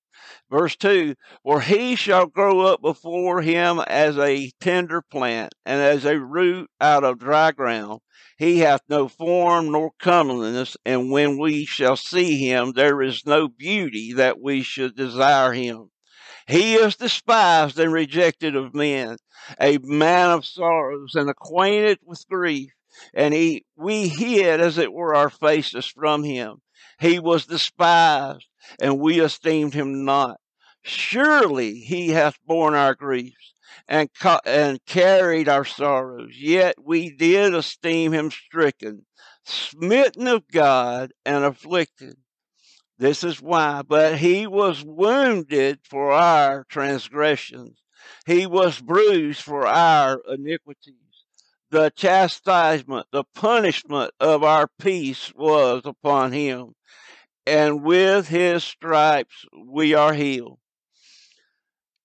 Verse 0.50 0.74
2 0.76 1.14
For 1.44 1.60
he 1.60 1.94
shall 1.94 2.26
grow 2.26 2.62
up 2.62 2.82
before 2.82 3.40
him 3.40 3.78
as 3.86 4.18
a 4.18 4.50
tender 4.60 5.00
plant, 5.00 5.54
and 5.64 5.80
as 5.80 6.04
a 6.04 6.18
root 6.18 6.68
out 6.80 7.04
of 7.04 7.20
dry 7.20 7.52
ground. 7.52 8.00
He 8.36 8.58
hath 8.58 8.80
no 8.88 9.06
form 9.06 9.70
nor 9.70 9.92
comeliness, 10.00 10.76
and 10.84 11.10
when 11.10 11.38
we 11.38 11.66
shall 11.66 11.94
see 11.94 12.36
him, 12.38 12.72
there 12.72 13.00
is 13.00 13.24
no 13.24 13.46
beauty 13.48 14.12
that 14.14 14.40
we 14.40 14.62
should 14.62 14.96
desire 14.96 15.52
him. 15.52 15.90
He 16.48 16.74
is 16.74 16.96
despised 16.96 17.78
and 17.78 17.92
rejected 17.92 18.56
of 18.56 18.74
men, 18.74 19.18
a 19.60 19.78
man 19.78 20.30
of 20.30 20.46
sorrows 20.46 21.14
and 21.14 21.30
acquainted 21.30 21.98
with 22.02 22.26
grief, 22.28 22.72
and 23.14 23.32
he 23.32 23.66
we 23.76 24.08
hid 24.08 24.60
as 24.60 24.78
it 24.78 24.92
were 24.92 25.14
our 25.14 25.30
faces 25.30 25.86
from 25.86 26.24
him. 26.24 26.62
He 26.98 27.20
was 27.20 27.46
despised, 27.46 28.48
and 28.80 28.98
we 28.98 29.20
esteemed 29.20 29.74
him 29.74 30.04
not. 30.04 30.39
Surely 30.82 31.80
he 31.80 32.08
hath 32.08 32.38
borne 32.46 32.74
our 32.74 32.94
griefs 32.94 33.52
and, 33.86 34.12
ca- 34.14 34.40
and 34.44 34.84
carried 34.86 35.48
our 35.48 35.64
sorrows, 35.64 36.36
yet 36.36 36.74
we 36.82 37.10
did 37.10 37.54
esteem 37.54 38.12
him 38.12 38.30
stricken, 38.30 39.04
smitten 39.44 40.26
of 40.26 40.46
God, 40.48 41.12
and 41.24 41.44
afflicted. 41.44 42.16
This 42.98 43.24
is 43.24 43.40
why, 43.40 43.82
but 43.82 44.18
he 44.18 44.46
was 44.46 44.84
wounded 44.84 45.80
for 45.84 46.12
our 46.12 46.64
transgressions, 46.68 47.82
he 48.26 48.46
was 48.46 48.80
bruised 48.80 49.42
for 49.42 49.66
our 49.66 50.20
iniquities. 50.28 50.94
The 51.70 51.90
chastisement, 51.94 53.06
the 53.12 53.24
punishment 53.34 54.12
of 54.18 54.42
our 54.42 54.68
peace 54.78 55.32
was 55.34 55.82
upon 55.84 56.32
him, 56.32 56.74
and 57.46 57.82
with 57.82 58.28
his 58.28 58.64
stripes 58.64 59.44
we 59.66 59.94
are 59.94 60.14
healed. 60.14 60.58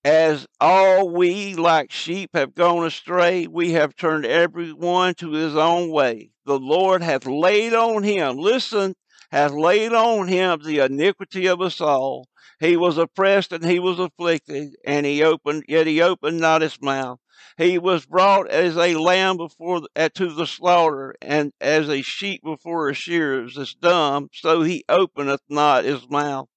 As 0.05 0.45
all 0.61 1.09
we 1.09 1.55
like 1.55 1.91
sheep 1.91 2.29
have 2.35 2.53
gone 2.53 2.85
astray, 2.85 3.47
we 3.47 3.71
have 3.71 3.95
turned 3.95 4.23
every 4.23 4.71
one 4.71 5.15
to 5.15 5.31
his 5.31 5.55
own 5.55 5.89
way. 5.89 6.29
The 6.45 6.59
Lord 6.59 7.01
hath 7.01 7.25
laid 7.25 7.73
on 7.73 8.03
him, 8.03 8.37
listen, 8.37 8.93
hath 9.31 9.51
laid 9.53 9.93
on 9.93 10.27
him 10.27 10.59
the 10.63 10.77
iniquity 10.77 11.47
of 11.47 11.59
us 11.59 11.81
all. 11.81 12.27
He 12.59 12.77
was 12.77 12.99
oppressed 12.99 13.51
and 13.51 13.65
he 13.65 13.79
was 13.79 13.97
afflicted, 13.97 14.75
and 14.85 15.07
he 15.07 15.23
opened, 15.23 15.63
yet 15.67 15.87
he 15.87 16.03
opened 16.03 16.39
not 16.39 16.61
his 16.61 16.79
mouth. 16.79 17.17
He 17.57 17.79
was 17.79 18.05
brought 18.05 18.47
as 18.47 18.77
a 18.77 18.93
lamb 18.97 19.37
before 19.37 19.81
the, 19.81 20.09
to 20.13 20.31
the 20.31 20.45
slaughter, 20.45 21.15
and 21.19 21.51
as 21.59 21.89
a 21.89 22.03
sheep 22.03 22.43
before 22.43 22.89
his 22.89 22.97
shearers 22.97 23.57
is 23.57 23.73
dumb, 23.73 24.29
so 24.31 24.61
he 24.61 24.83
openeth 24.87 25.41
not 25.49 25.83
his 25.83 26.07
mouth. 26.07 26.47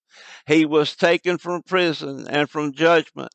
He 0.46 0.66
was 0.66 0.96
taken 0.96 1.38
from 1.38 1.62
prison 1.62 2.26
and 2.28 2.50
from 2.50 2.72
judgment. 2.72 3.30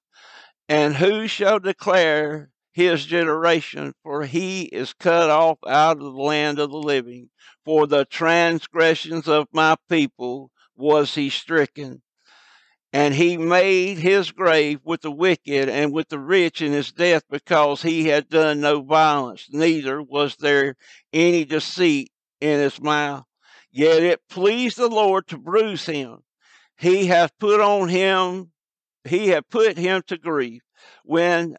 And 0.70 0.96
who 0.96 1.27
shall 1.27 1.60
declare 1.60 2.50
his 2.72 3.05
generation? 3.05 3.93
For 4.03 4.25
he 4.25 4.63
is 4.63 4.93
cut 4.93 5.29
off 5.29 5.60
out 5.67 5.98
of 5.98 6.03
the 6.03 6.10
land 6.10 6.60
of 6.60 6.72
the 6.72 6.77
living. 6.77 7.29
For 7.65 7.88
the 7.88 8.05
transgressions 8.05 9.27
of 9.27 9.48
my 9.51 9.75
people 9.89 10.51
was 10.75 11.15
he 11.15 11.29
stricken. 11.29 12.01
And 12.91 13.13
he 13.15 13.38
made 13.38 13.98
his 13.98 14.32
grave 14.32 14.79
with 14.84 15.01
the 15.01 15.12
wicked 15.12 15.67
and 15.67 15.91
with 15.91 16.10
the 16.10 16.20
rich 16.20 16.62
in 16.62 16.72
his 16.72 16.91
death, 16.91 17.24
because 17.29 17.82
he 17.82 18.08
had 18.08 18.29
done 18.29 18.62
no 18.62 18.82
violence, 18.82 19.48
neither 19.51 20.01
was 20.01 20.36
there 20.36 20.75
any 21.12 21.43
deceit 21.43 22.12
in 22.39 22.60
his 22.60 22.79
mouth. 22.79 23.25
Yet 23.72 24.03
it 24.03 24.27
pleased 24.29 24.77
the 24.77 24.88
Lord 24.88 25.27
to 25.27 25.39
bruise 25.39 25.88
him. 25.88 26.20
He 26.77 27.08
hath 27.08 27.38
put 27.39 27.60
on 27.60 27.89
him 27.89 28.52
he 29.05 29.29
hath 29.29 29.50
put 29.50 29.77
him 29.77 30.01
to 30.07 30.17
grief 30.17 30.62
when 31.03 31.57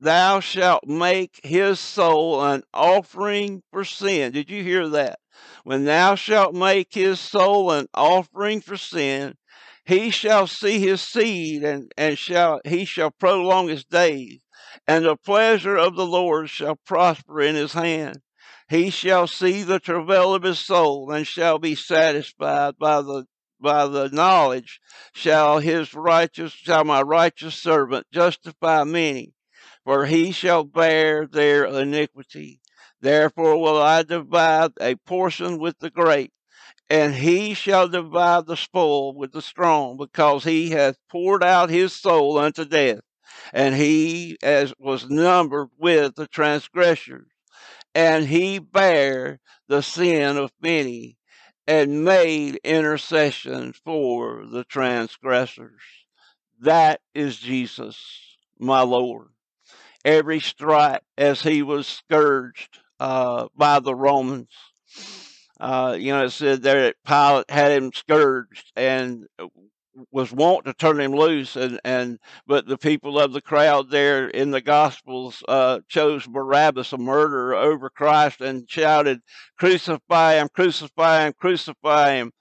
thou 0.00 0.40
shalt 0.40 0.86
make 0.86 1.40
his 1.42 1.80
soul 1.80 2.44
an 2.44 2.62
offering 2.72 3.62
for 3.70 3.84
sin. 3.84 4.32
Did 4.32 4.50
you 4.50 4.62
hear 4.62 4.88
that? 4.88 5.18
When 5.64 5.84
thou 5.84 6.14
shalt 6.14 6.54
make 6.54 6.94
his 6.94 7.20
soul 7.20 7.70
an 7.70 7.86
offering 7.94 8.60
for 8.60 8.76
sin, 8.76 9.36
he 9.84 10.10
shall 10.10 10.46
see 10.46 10.80
his 10.80 11.00
seed 11.00 11.62
and, 11.62 11.92
and 11.96 12.18
shall 12.18 12.60
he 12.64 12.84
shall 12.84 13.10
prolong 13.10 13.68
his 13.68 13.84
days, 13.84 14.40
and 14.86 15.04
the 15.04 15.16
pleasure 15.16 15.76
of 15.76 15.96
the 15.96 16.06
Lord 16.06 16.50
shall 16.50 16.76
prosper 16.76 17.40
in 17.40 17.54
his 17.54 17.72
hand. 17.72 18.20
He 18.68 18.90
shall 18.90 19.26
see 19.26 19.62
the 19.62 19.78
travail 19.78 20.34
of 20.34 20.42
his 20.42 20.58
soul 20.58 21.12
and 21.12 21.26
shall 21.26 21.58
be 21.58 21.74
satisfied 21.76 22.78
by 22.78 23.00
the 23.00 23.26
by 23.60 23.86
the 23.86 24.08
knowledge 24.08 24.80
shall 25.12 25.58
his 25.58 25.94
righteous 25.94 26.52
shall 26.52 26.84
my 26.84 27.02
righteous 27.02 27.54
servant 27.54 28.06
justify 28.12 28.84
many 28.84 29.32
for 29.86 30.06
he 30.06 30.32
shall 30.32 30.64
bear 30.64 31.28
their 31.28 31.64
iniquity. 31.64 32.60
Therefore 33.00 33.60
will 33.60 33.80
i 33.80 34.02
divide 34.02 34.72
a 34.80 34.96
portion 34.96 35.58
with 35.58 35.78
the 35.78 35.90
great 35.90 36.32
and 36.90 37.14
he 37.14 37.54
shall 37.54 37.88
divide 37.88 38.46
the 38.46 38.56
spoil 38.56 39.14
with 39.14 39.32
the 39.32 39.42
strong 39.42 39.96
because 39.96 40.42
he 40.42 40.70
hath 40.70 40.96
poured 41.08 41.44
out 41.44 41.70
his 41.70 41.92
soul 41.92 42.36
unto 42.36 42.64
death 42.64 43.00
and 43.52 43.76
he 43.76 44.36
as 44.42 44.74
was 44.78 45.08
numbered 45.08 45.68
with 45.78 46.16
the 46.16 46.26
transgressors 46.26 47.28
and 47.94 48.26
he 48.26 48.58
bare 48.58 49.38
the 49.68 49.82
sin 49.82 50.36
of 50.36 50.50
many 50.60 51.15
and 51.66 52.04
made 52.04 52.60
intercession 52.64 53.72
for 53.72 54.44
the 54.46 54.64
transgressors. 54.64 55.82
That 56.60 57.00
is 57.14 57.38
Jesus, 57.38 57.98
my 58.58 58.82
Lord. 58.82 59.28
Every 60.04 60.40
stripe 60.40 61.02
as 61.18 61.42
he 61.42 61.62
was 61.62 61.86
scourged 61.86 62.78
uh, 63.00 63.48
by 63.56 63.80
the 63.80 63.94
Romans. 63.94 64.50
Uh, 65.58 65.96
you 65.98 66.12
know, 66.12 66.24
it 66.24 66.30
said 66.30 66.62
there 66.62 66.82
that 66.82 66.96
Pilate 67.04 67.50
had 67.50 67.72
him 67.72 67.92
scourged 67.92 68.72
and 68.76 69.26
was 70.10 70.32
wont 70.32 70.64
to 70.64 70.74
turn 70.74 71.00
him 71.00 71.12
loose 71.12 71.56
and, 71.56 71.80
and 71.84 72.18
but 72.46 72.66
the 72.66 72.78
people 72.78 73.18
of 73.18 73.32
the 73.32 73.40
crowd 73.40 73.90
there 73.90 74.28
in 74.28 74.50
the 74.50 74.60
gospels 74.60 75.42
uh, 75.48 75.80
chose 75.88 76.26
barabbas 76.26 76.92
a 76.92 76.98
murderer 76.98 77.54
over 77.54 77.88
christ 77.88 78.40
and 78.40 78.68
shouted 78.68 79.20
crucify 79.58 80.34
him 80.34 80.48
crucify 80.52 81.26
him 81.26 81.32
crucify 81.38 82.16
him. 82.16 82.32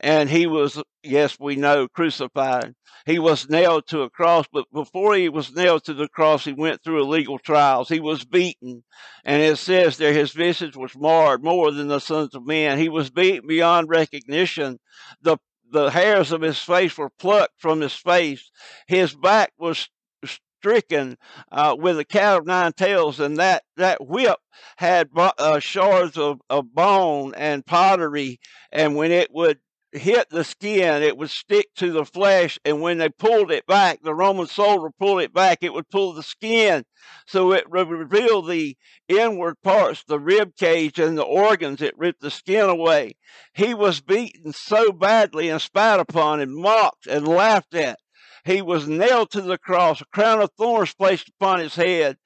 And 0.00 0.28
he 0.28 0.46
was 0.46 0.82
yes 1.02 1.36
we 1.38 1.56
know 1.56 1.88
crucified. 1.88 2.74
He 3.06 3.18
was 3.18 3.48
nailed 3.48 3.86
to 3.88 4.02
a 4.02 4.10
cross 4.10 4.46
but 4.52 4.66
before 4.72 5.14
he 5.14 5.28
was 5.28 5.54
nailed 5.54 5.84
to 5.84 5.94
the 5.94 6.08
cross 6.08 6.44
he 6.44 6.52
went 6.52 6.82
through 6.82 7.02
illegal 7.02 7.38
trials. 7.38 7.88
He 7.88 8.00
was 8.00 8.24
beaten. 8.24 8.84
And 9.24 9.42
it 9.42 9.58
says 9.58 9.96
there 9.96 10.12
his 10.12 10.32
visage 10.32 10.76
was 10.76 10.96
marred 10.96 11.42
more 11.42 11.70
than 11.70 11.88
the 11.88 12.00
sons 12.00 12.34
of 12.34 12.46
men. 12.46 12.78
He 12.78 12.88
was 12.88 13.10
beaten 13.10 13.46
beyond 13.46 13.88
recognition. 13.88 14.78
The 15.22 15.38
the 15.72 15.90
hairs 15.90 16.30
of 16.32 16.42
his 16.42 16.58
face 16.58 16.96
were 16.96 17.10
plucked 17.10 17.60
from 17.60 17.80
his 17.80 17.94
face. 17.94 18.50
His 18.86 19.14
back 19.14 19.52
was 19.58 19.88
stricken 20.24 21.18
uh, 21.50 21.74
with 21.78 21.98
a 21.98 22.04
cat 22.04 22.38
of 22.38 22.46
nine 22.46 22.72
tails, 22.72 23.18
and 23.18 23.38
that, 23.38 23.64
that 23.76 24.06
whip 24.06 24.38
had 24.76 25.08
uh, 25.16 25.58
shards 25.58 26.16
of, 26.16 26.40
of 26.48 26.72
bone 26.72 27.34
and 27.34 27.66
pottery. 27.66 28.38
And 28.70 28.94
when 28.94 29.10
it 29.10 29.32
would 29.32 29.58
hit 29.92 30.30
the 30.30 30.44
skin, 30.44 31.02
it 31.02 31.16
would 31.16 31.30
stick 31.30 31.66
to 31.76 31.92
the 31.92 32.04
flesh. 32.04 32.58
And 32.64 32.80
when 32.80 32.98
they 32.98 33.08
pulled 33.08 33.50
it 33.50 33.66
back, 33.66 34.00
the 34.02 34.14
Roman 34.14 34.46
soldier 34.46 34.90
pulled 34.98 35.20
it 35.22 35.32
back, 35.32 35.58
it 35.62 35.72
would 35.72 35.88
pull 35.90 36.12
the 36.12 36.22
skin. 36.22 36.84
So 37.26 37.52
it 37.52 37.70
would 37.70 37.88
reveal 37.88 38.42
the 38.42 38.76
inward 39.08 39.56
parts, 39.62 40.04
the 40.04 40.18
rib 40.18 40.56
cage 40.56 40.98
and 40.98 41.16
the 41.16 41.22
organs. 41.22 41.82
It 41.82 41.98
ripped 41.98 42.22
the 42.22 42.30
skin 42.30 42.68
away. 42.68 43.16
He 43.54 43.74
was 43.74 44.00
beaten 44.00 44.52
so 44.52 44.92
badly 44.92 45.48
and 45.48 45.60
spat 45.60 46.00
upon 46.00 46.40
and 46.40 46.54
mocked 46.54 47.06
and 47.06 47.26
laughed 47.28 47.74
at. 47.74 47.98
He 48.44 48.60
was 48.60 48.88
nailed 48.88 49.30
to 49.32 49.40
the 49.40 49.58
cross, 49.58 50.00
a 50.00 50.04
crown 50.06 50.40
of 50.40 50.50
thorns 50.58 50.94
placed 50.94 51.28
upon 51.28 51.60
his 51.60 51.76
head. 51.76 52.16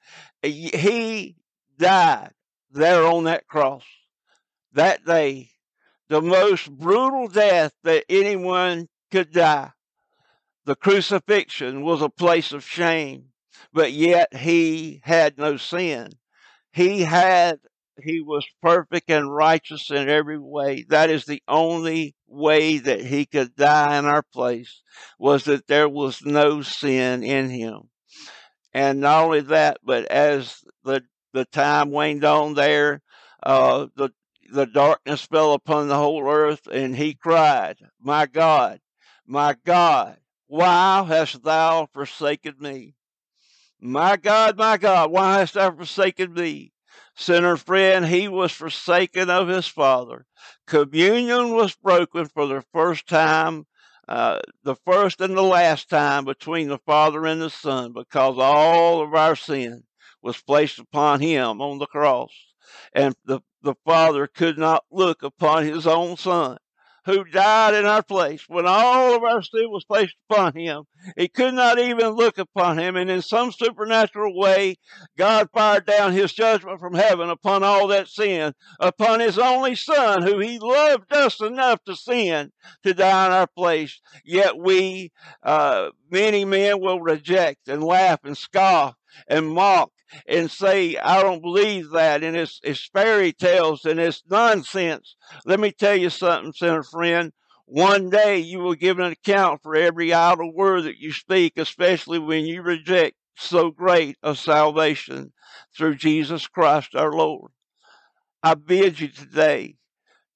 He 0.41 1.35
died 1.77 2.31
there 2.71 3.05
on 3.05 3.25
that 3.25 3.47
cross 3.47 3.83
that 4.73 5.03
day 5.05 5.49
the 6.09 6.21
most 6.21 6.71
brutal 6.71 7.27
death 7.27 7.73
that 7.83 8.05
anyone 8.09 8.87
could 9.11 9.31
die. 9.31 9.71
The 10.65 10.75
crucifixion 10.75 11.81
was 11.81 12.01
a 12.01 12.09
place 12.09 12.51
of 12.51 12.63
shame, 12.63 13.29
but 13.73 13.91
yet 13.93 14.35
he 14.35 15.01
had 15.03 15.37
no 15.37 15.57
sin. 15.57 16.09
He 16.73 17.01
had, 17.01 17.59
he 18.01 18.21
was 18.21 18.45
perfect 18.61 19.09
and 19.09 19.33
righteous 19.33 19.89
in 19.89 20.09
every 20.09 20.37
way. 20.37 20.85
That 20.89 21.09
is 21.09 21.25
the 21.25 21.41
only 21.47 22.15
way 22.27 22.77
that 22.79 23.01
he 23.01 23.25
could 23.25 23.55
die 23.55 23.97
in 23.97 24.05
our 24.05 24.23
place 24.23 24.81
was 25.17 25.45
that 25.45 25.67
there 25.67 25.89
was 25.89 26.23
no 26.25 26.61
sin 26.61 27.23
in 27.23 27.49
him. 27.49 27.89
And 28.73 28.99
not 28.99 29.23
only 29.23 29.41
that, 29.41 29.77
but 29.83 30.05
as 30.05 30.63
the, 30.83 31.03
the 31.33 31.45
time 31.45 31.91
waned 31.91 32.25
on 32.25 32.53
there, 32.53 33.01
uh, 33.41 33.87
the 33.95 34.11
the 34.51 34.65
darkness 34.65 35.21
fell 35.21 35.53
upon 35.53 35.87
the 35.87 35.95
whole 35.95 36.27
earth, 36.27 36.67
and 36.67 36.95
he 36.95 37.13
cried, 37.13 37.77
My 37.99 38.25
God, 38.25 38.79
my 39.25 39.55
God, 39.65 40.17
why 40.47 41.03
hast 41.07 41.43
thou 41.43 41.87
forsaken 41.93 42.55
me? 42.59 42.95
My 43.79 44.17
God, 44.17 44.57
my 44.57 44.77
God, 44.77 45.11
why 45.11 45.39
hast 45.39 45.53
thou 45.53 45.71
forsaken 45.71 46.33
me? 46.33 46.71
Sinner 47.15 47.57
friend, 47.57 48.05
he 48.05 48.27
was 48.27 48.51
forsaken 48.51 49.29
of 49.29 49.47
his 49.47 49.67
Father. 49.67 50.25
Communion 50.65 51.51
was 51.53 51.75
broken 51.75 52.27
for 52.27 52.47
the 52.47 52.63
first 52.73 53.07
time, 53.07 53.65
uh, 54.07 54.39
the 54.63 54.75
first 54.75 55.19
and 55.21 55.35
the 55.35 55.41
last 55.41 55.89
time 55.89 56.25
between 56.25 56.69
the 56.69 56.79
Father 56.79 57.25
and 57.25 57.41
the 57.41 57.49
Son, 57.49 57.91
because 57.91 58.37
all 58.37 59.01
of 59.01 59.13
our 59.13 59.35
sin 59.35 59.83
was 60.21 60.41
placed 60.41 60.79
upon 60.79 61.19
him 61.19 61.61
on 61.61 61.79
the 61.79 61.87
cross. 61.87 62.31
And 62.93 63.15
the 63.25 63.41
the 63.61 63.75
Father 63.85 64.27
could 64.27 64.57
not 64.57 64.85
look 64.91 65.23
upon 65.23 65.65
his 65.65 65.87
own 65.87 66.17
Son, 66.17 66.57
who 67.05 67.23
died 67.23 67.73
in 67.73 67.85
our 67.85 68.03
place 68.03 68.43
when 68.47 68.65
all 68.67 69.15
of 69.15 69.23
our 69.23 69.41
sin 69.41 69.69
was 69.69 69.85
placed 69.85 70.15
upon 70.29 70.53
him. 70.55 70.83
He 71.15 71.27
could 71.27 71.53
not 71.53 71.79
even 71.79 72.09
look 72.09 72.37
upon 72.37 72.77
him, 72.77 72.95
and 72.95 73.09
in 73.09 73.21
some 73.21 73.51
supernatural 73.51 74.37
way, 74.37 74.75
God 75.17 75.49
fired 75.53 75.85
down 75.85 76.11
his 76.11 76.33
judgment 76.33 76.79
from 76.79 76.93
heaven 76.93 77.29
upon 77.29 77.63
all 77.63 77.87
that 77.87 78.09
sin, 78.09 78.53
upon 78.79 79.21
his 79.21 79.39
only 79.39 79.75
Son, 79.75 80.21
who 80.21 80.39
he 80.39 80.59
loved 80.59 81.13
us 81.13 81.41
enough 81.41 81.83
to 81.85 81.95
sin 81.95 82.51
to 82.83 82.93
die 82.93 83.27
in 83.27 83.31
our 83.31 83.47
place. 83.47 84.01
Yet 84.25 84.57
we, 84.57 85.11
uh, 85.43 85.89
many 86.11 86.45
men 86.45 86.81
will 86.81 86.99
reject 86.99 87.69
and 87.69 87.83
laugh 87.83 88.19
and 88.23 88.37
scoff 88.37 88.95
and 89.27 89.49
mock 89.49 89.91
and 90.27 90.49
say, 90.49 90.97
I 90.97 91.21
don't 91.21 91.41
believe 91.41 91.89
that, 91.91 92.23
and 92.23 92.35
it's, 92.35 92.59
it's 92.63 92.89
fairy 92.93 93.33
tales 93.33 93.85
and 93.85 93.99
it's 93.99 94.23
nonsense. 94.29 95.15
Let 95.45 95.59
me 95.59 95.71
tell 95.71 95.95
you 95.95 96.09
something, 96.09 96.53
sinner 96.53 96.83
friend. 96.83 97.31
One 97.65 98.09
day 98.09 98.37
you 98.37 98.59
will 98.59 98.75
give 98.75 98.99
an 98.99 99.11
account 99.11 99.61
for 99.61 99.75
every 99.75 100.13
idle 100.13 100.53
word 100.53 100.85
that 100.85 100.99
you 100.99 101.11
speak, 101.11 101.57
especially 101.57 102.19
when 102.19 102.45
you 102.45 102.61
reject 102.61 103.15
so 103.35 103.71
great 103.71 104.17
a 104.23 104.35
salvation 104.35 105.33
through 105.75 105.95
Jesus 105.95 106.47
Christ 106.47 106.95
our 106.95 107.11
Lord. 107.11 107.51
I 108.41 108.53
bid 108.53 108.99
you 108.99 109.09
today 109.09 109.75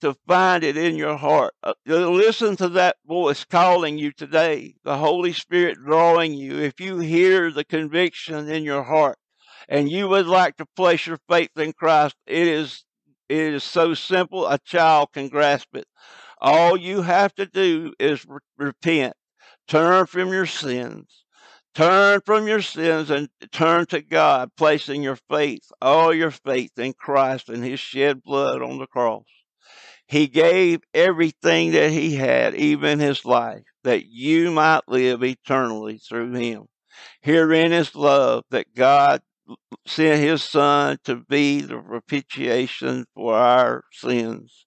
to 0.02 0.16
find 0.28 0.64
it 0.64 0.76
in 0.76 0.96
your 0.96 1.16
heart. 1.16 1.54
Uh, 1.64 1.74
listen 1.86 2.56
to 2.58 2.70
that 2.70 2.98
voice 3.06 3.46
calling 3.46 3.98
you 3.98 4.12
today, 4.12 4.76
the 4.84 4.98
Holy 4.98 5.32
Spirit 5.32 5.78
drawing 5.84 6.34
you. 6.34 6.58
If 6.58 6.80
you 6.80 7.00
hear 7.00 7.52
the 7.52 7.64
conviction 7.64 8.50
in 8.50 8.64
your 8.64 8.84
heart 8.84 9.18
and 9.72 9.90
you 9.90 10.10
would 10.10 10.28
like 10.28 10.58
to 10.58 10.66
place 10.76 11.08
your 11.08 11.18
faith 11.30 11.58
in 11.58 11.72
Christ, 11.72 12.16
it 12.28 12.46
is 12.46 12.84
it 13.30 13.54
is 13.54 13.64
so 13.64 13.94
simple 13.94 14.46
a 14.46 14.60
child 14.60 15.14
can 15.14 15.30
grasp 15.30 15.70
it. 15.74 15.86
All 16.42 16.76
you 16.76 17.02
have 17.02 17.34
to 17.36 17.46
do 17.46 17.94
is 17.98 18.26
re- 18.28 18.40
repent, 18.58 19.14
turn 19.70 20.08
from 20.08 20.34
your 20.34 20.46
sins, 20.46 21.24
turn 21.74 22.20
from 22.26 22.48
your 22.48 22.62
sins 22.62 23.10
and 23.10 23.30
turn 23.54 23.86
to 23.88 24.02
God, 24.02 24.52
placing 24.58 25.04
your 25.04 25.18
faith, 25.30 25.72
all 25.82 26.14
your 26.14 26.32
faith 26.32 26.78
in 26.78 26.92
Christ 26.92 27.48
and 27.48 27.64
His 27.64 27.80
shed 27.80 28.22
blood 28.22 28.62
on 28.62 28.78
the 28.78 28.88
cross. 28.88 29.24
He 30.06 30.28
gave 30.28 30.82
everything 30.94 31.72
that 31.72 31.92
He 31.92 32.16
had, 32.16 32.56
even 32.56 33.00
His 33.00 33.24
life, 33.24 33.64
that 33.86 34.06
you 34.06 34.52
might 34.52 34.82
live 34.90 35.24
eternally 35.24 35.98
through 35.98 36.34
Him. 36.34 36.66
Herein 37.22 37.72
is 37.72 37.96
love 37.96 38.44
that 38.50 38.76
God 38.76 39.22
sent 39.86 40.22
his 40.22 40.44
son 40.44 40.98
to 41.04 41.16
be 41.16 41.62
the 41.62 41.78
propitiation 41.78 43.06
for 43.14 43.36
our 43.36 43.84
sins. 43.92 44.66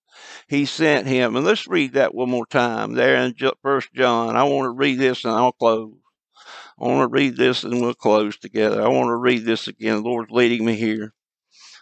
He 0.49 0.65
sent 0.65 1.07
him. 1.07 1.37
And 1.37 1.45
let's 1.45 1.67
read 1.67 1.95
that 1.95 2.15
one 2.15 2.31
more 2.31 2.47
time 2.47 2.95
there 2.95 3.17
in 3.17 3.35
First 3.63 3.93
John. 3.95 4.37
I 4.37 4.45
want 4.45 4.67
to 4.67 4.71
read 4.71 4.99
this 4.99 5.25
and 5.25 5.35
I'll 5.35 5.53
close. 5.53 5.95
I 6.79 6.85
want 6.85 7.09
to 7.09 7.13
read 7.13 7.37
this 7.37 7.65
and 7.65 7.81
we'll 7.81 7.95
close 7.95 8.37
together. 8.37 8.83
I 8.83 8.89
want 8.89 9.09
to 9.09 9.17
read 9.17 9.45
this 9.45 9.69
again. 9.69 9.97
The 9.97 10.09
Lord's 10.09 10.31
leading 10.31 10.65
me 10.65 10.75
here. 10.75 11.15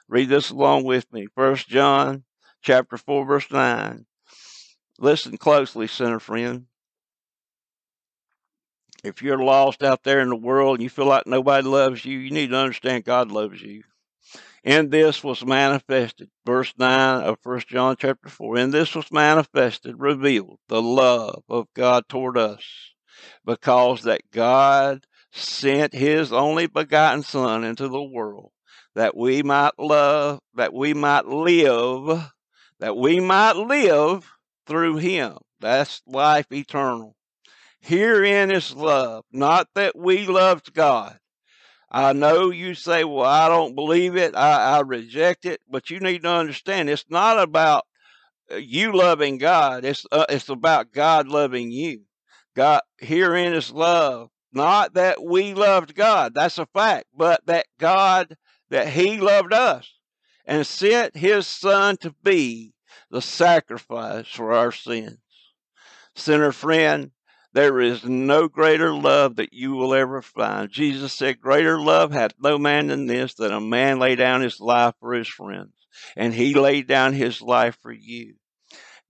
Read 0.08 0.28
this 0.28 0.50
along 0.50 0.84
with 0.84 1.10
me. 1.12 1.26
First 1.34 1.68
John 1.68 2.24
chapter 2.62 2.96
4 2.96 3.24
verse 3.24 3.50
9. 3.50 4.06
Listen 4.98 5.36
closely, 5.36 5.86
sinner 5.86 6.20
friend 6.20 6.66
if 9.02 9.22
you're 9.22 9.42
lost 9.42 9.82
out 9.82 10.02
there 10.02 10.20
in 10.20 10.28
the 10.28 10.36
world 10.36 10.76
and 10.76 10.82
you 10.82 10.90
feel 10.90 11.06
like 11.06 11.26
nobody 11.26 11.66
loves 11.66 12.04
you, 12.04 12.18
you 12.18 12.30
need 12.30 12.50
to 12.50 12.56
understand 12.56 13.04
God 13.04 13.30
loves 13.30 13.60
you. 13.60 13.82
And 14.64 14.90
this 14.92 15.24
was 15.24 15.44
manifested, 15.44 16.30
verse 16.46 16.72
9 16.78 17.24
of 17.24 17.40
First 17.40 17.66
John 17.68 17.96
chapter 17.98 18.28
4, 18.28 18.58
And 18.58 18.72
this 18.72 18.94
was 18.94 19.10
manifested, 19.10 19.96
revealed 19.98 20.60
the 20.68 20.80
love 20.80 21.42
of 21.48 21.66
God 21.74 22.04
toward 22.08 22.38
us, 22.38 22.64
because 23.44 24.02
that 24.04 24.20
God 24.30 25.04
sent 25.32 25.94
his 25.94 26.32
only 26.32 26.68
begotten 26.68 27.24
Son 27.24 27.64
into 27.64 27.88
the 27.88 28.02
world, 28.02 28.52
that 28.94 29.16
we 29.16 29.42
might 29.42 29.76
love, 29.78 30.40
that 30.54 30.72
we 30.72 30.94
might 30.94 31.26
live, 31.26 32.30
that 32.78 32.96
we 32.96 33.18
might 33.18 33.56
live 33.56 34.30
through 34.66 34.96
him. 34.98 35.38
That's 35.58 36.02
life 36.06 36.46
eternal. 36.52 37.16
Herein 37.82 38.52
is 38.52 38.74
love, 38.74 39.24
not 39.32 39.68
that 39.74 39.96
we 39.96 40.26
loved 40.26 40.72
God. 40.72 41.18
I 41.90 42.14
know 42.14 42.50
you 42.50 42.74
say, 42.74 43.04
well, 43.04 43.26
I 43.26 43.48
don't 43.48 43.74
believe 43.74 44.16
it. 44.16 44.34
I, 44.34 44.78
I 44.78 44.80
reject 44.80 45.44
it. 45.44 45.60
But 45.68 45.90
you 45.90 46.00
need 46.00 46.22
to 46.22 46.30
understand 46.30 46.88
it's 46.88 47.04
not 47.10 47.38
about 47.38 47.84
you 48.56 48.92
loving 48.92 49.36
God. 49.36 49.84
It's 49.84 50.06
uh, 50.10 50.26
it's 50.28 50.48
about 50.48 50.92
God 50.92 51.28
loving 51.28 51.70
you. 51.70 52.02
God 52.54 52.82
herein 52.98 53.52
is 53.52 53.70
love. 53.70 54.30
Not 54.52 54.94
that 54.94 55.22
we 55.22 55.54
loved 55.54 55.94
God, 55.94 56.34
that's 56.34 56.58
a 56.58 56.66
fact, 56.66 57.06
but 57.16 57.44
that 57.46 57.66
God 57.78 58.36
that 58.70 58.88
He 58.88 59.18
loved 59.18 59.52
us 59.52 59.90
and 60.46 60.66
sent 60.66 61.16
His 61.16 61.46
Son 61.46 61.96
to 61.98 62.14
be 62.22 62.74
the 63.10 63.22
sacrifice 63.22 64.28
for 64.28 64.52
our 64.52 64.72
sins. 64.72 65.18
Sinner 66.14 66.52
friend, 66.52 67.10
there 67.54 67.80
is 67.80 68.04
no 68.04 68.48
greater 68.48 68.94
love 68.94 69.36
that 69.36 69.52
you 69.52 69.72
will 69.72 69.94
ever 69.94 70.22
find. 70.22 70.70
Jesus 70.70 71.12
said, 71.12 71.40
Greater 71.40 71.78
love 71.78 72.12
hath 72.12 72.32
no 72.40 72.58
man 72.58 72.86
than 72.86 73.06
this, 73.06 73.34
that 73.34 73.52
a 73.52 73.60
man 73.60 73.98
lay 73.98 74.16
down 74.16 74.40
his 74.40 74.60
life 74.60 74.94
for 75.00 75.12
his 75.12 75.28
friends. 75.28 75.72
And 76.16 76.32
he 76.32 76.54
laid 76.54 76.86
down 76.86 77.12
his 77.12 77.42
life 77.42 77.76
for 77.82 77.92
you. 77.92 78.34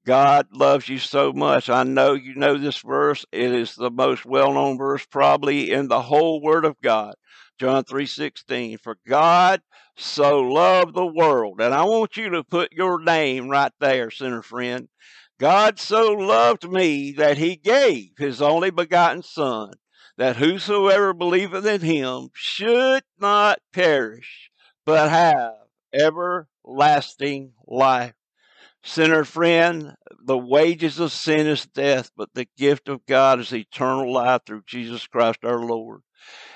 God 0.04 0.48
loves 0.52 0.88
you 0.88 0.98
so 0.98 1.32
much. 1.32 1.70
I 1.70 1.84
know 1.84 2.14
you 2.14 2.34
know 2.34 2.58
this 2.58 2.78
verse. 2.78 3.24
It 3.30 3.52
is 3.52 3.76
the 3.76 3.90
most 3.90 4.24
well-known 4.24 4.76
verse 4.76 5.06
probably 5.06 5.70
in 5.70 5.86
the 5.86 6.02
whole 6.02 6.42
word 6.42 6.64
of 6.64 6.80
God. 6.82 7.14
John 7.60 7.84
3:16. 7.84 8.78
For 8.78 8.96
God 9.06 9.62
so 9.96 10.40
loved 10.40 10.94
the 10.94 11.06
world. 11.06 11.60
And 11.60 11.72
I 11.72 11.84
want 11.84 12.16
you 12.16 12.30
to 12.30 12.42
put 12.42 12.72
your 12.72 13.00
name 13.00 13.48
right 13.48 13.72
there, 13.78 14.10
sinner 14.10 14.42
friend. 14.42 14.88
God 15.42 15.80
so 15.80 16.12
loved 16.12 16.70
me 16.70 17.10
that 17.14 17.36
he 17.36 17.56
gave 17.56 18.10
his 18.16 18.40
only 18.40 18.70
begotten 18.70 19.24
son 19.24 19.72
that 20.16 20.36
whosoever 20.36 21.12
believeth 21.12 21.66
in 21.66 21.80
him 21.80 22.28
should 22.32 23.02
not 23.18 23.58
perish 23.72 24.52
but 24.86 25.10
have 25.10 25.54
everlasting 25.92 27.54
life. 27.66 28.14
Sinner 28.84 29.24
friend, 29.24 29.96
the 30.24 30.38
wages 30.38 31.00
of 31.00 31.10
sin 31.10 31.48
is 31.48 31.66
death, 31.66 32.12
but 32.16 32.28
the 32.34 32.46
gift 32.56 32.88
of 32.88 33.04
God 33.04 33.40
is 33.40 33.52
eternal 33.52 34.12
life 34.12 34.42
through 34.46 34.62
Jesus 34.64 35.08
Christ 35.08 35.40
our 35.42 35.58
Lord. 35.58 36.02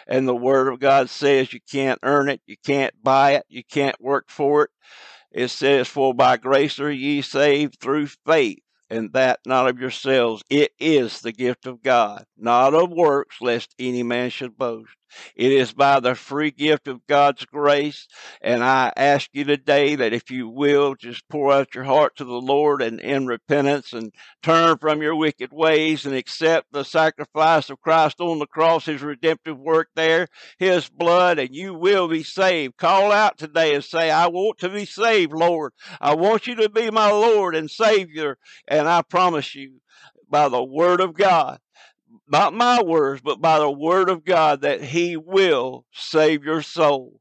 And 0.07 0.29
the 0.29 0.37
Word 0.37 0.73
of 0.73 0.79
God 0.79 1.11
says 1.11 1.53
you 1.53 1.59
can't 1.69 1.99
earn 2.05 2.29
it, 2.29 2.41
you 2.47 2.55
can't 2.65 2.95
buy 3.03 3.33
it, 3.33 3.47
you 3.49 3.65
can't 3.65 4.01
work 4.01 4.27
for 4.29 4.63
it. 4.63 4.71
It 5.33 5.49
says, 5.49 5.89
For 5.89 6.15
by 6.15 6.37
grace 6.37 6.79
are 6.79 6.89
ye 6.89 7.21
saved 7.21 7.81
through 7.81 8.07
faith, 8.07 8.61
and 8.91 9.13
that 9.13 9.41
not 9.47 9.69
of 9.69 9.79
yourselves. 9.81 10.43
It 10.51 10.73
is 10.79 11.21
the 11.21 11.33
gift 11.33 11.67
of 11.67 11.83
God, 11.83 12.25
not 12.37 12.75
of 12.75 12.91
works, 12.91 13.39
lest 13.41 13.75
any 13.79 14.03
man 14.03 14.31
should 14.31 14.57
boast. 14.57 14.91
It 15.35 15.53
is 15.53 15.73
by 15.73 16.01
the 16.01 16.15
free 16.15 16.51
gift 16.51 16.89
of 16.89 17.07
God's 17.07 17.45
grace. 17.45 18.07
And 18.41 18.63
I 18.63 18.93
ask 18.97 19.29
you 19.33 19.45
today 19.45 19.97
that 19.97 20.13
if 20.13 20.31
you 20.31 20.49
will, 20.49 20.95
just 20.95 21.29
pour 21.29 21.53
out 21.53 21.75
your 21.75 21.85
heart 21.85 22.17
to 22.17 22.25
the 22.25 22.33
Lord 22.33 22.83
and 22.83 23.01
in 23.01 23.27
repentance 23.27 23.93
and 23.93 24.13
turn 24.43 24.79
from 24.79 25.03
your 25.03 25.17
wicked 25.17 25.53
ways 25.53 26.07
and 26.07 26.15
accept 26.15 26.73
the 26.73 26.85
sacrifice 26.85 27.71
of 27.71 27.81
Christ 27.81 28.21
on 28.21 28.39
the 28.39 28.47
cross, 28.47 28.87
his 28.87 29.03
redemptive 29.03 29.59
work 29.59 29.89
there, 29.95 30.29
his 30.59 30.89
blood, 30.89 31.39
and 31.39 31.55
you 31.55 31.75
will 31.75 32.09
be 32.09 32.23
saved. 32.23 32.77
Call 32.77 33.13
out 33.13 33.39
today 33.39 33.75
and 33.75 33.85
say, 33.85 34.11
I 34.11 34.27
want 34.29 34.59
to 34.59 34.69
be 34.69 34.85
saved, 34.85 35.33
Lord. 35.33 35.73
I 36.01 36.15
want 36.15 36.47
you 36.47 36.55
to 36.57 36.69
be 36.69 36.91
my 36.91 37.11
Lord 37.11 37.55
and 37.55 37.71
Savior. 37.71 38.39
And 38.69 38.89
I 38.89 39.03
promise 39.03 39.55
you, 39.55 39.81
by 40.29 40.49
the 40.49 40.63
word 40.63 41.01
of 41.01 41.15
God, 41.15 41.59
not 42.29 42.55
my 42.55 42.83
words, 42.83 43.21
but 43.23 43.41
by 43.41 43.59
the 43.59 43.71
word 43.71 44.09
of 44.09 44.25
God, 44.25 44.63
that 44.63 44.83
He 44.83 45.17
will 45.17 45.85
save 45.93 46.45
your 46.45 46.63
soul. 46.63 47.21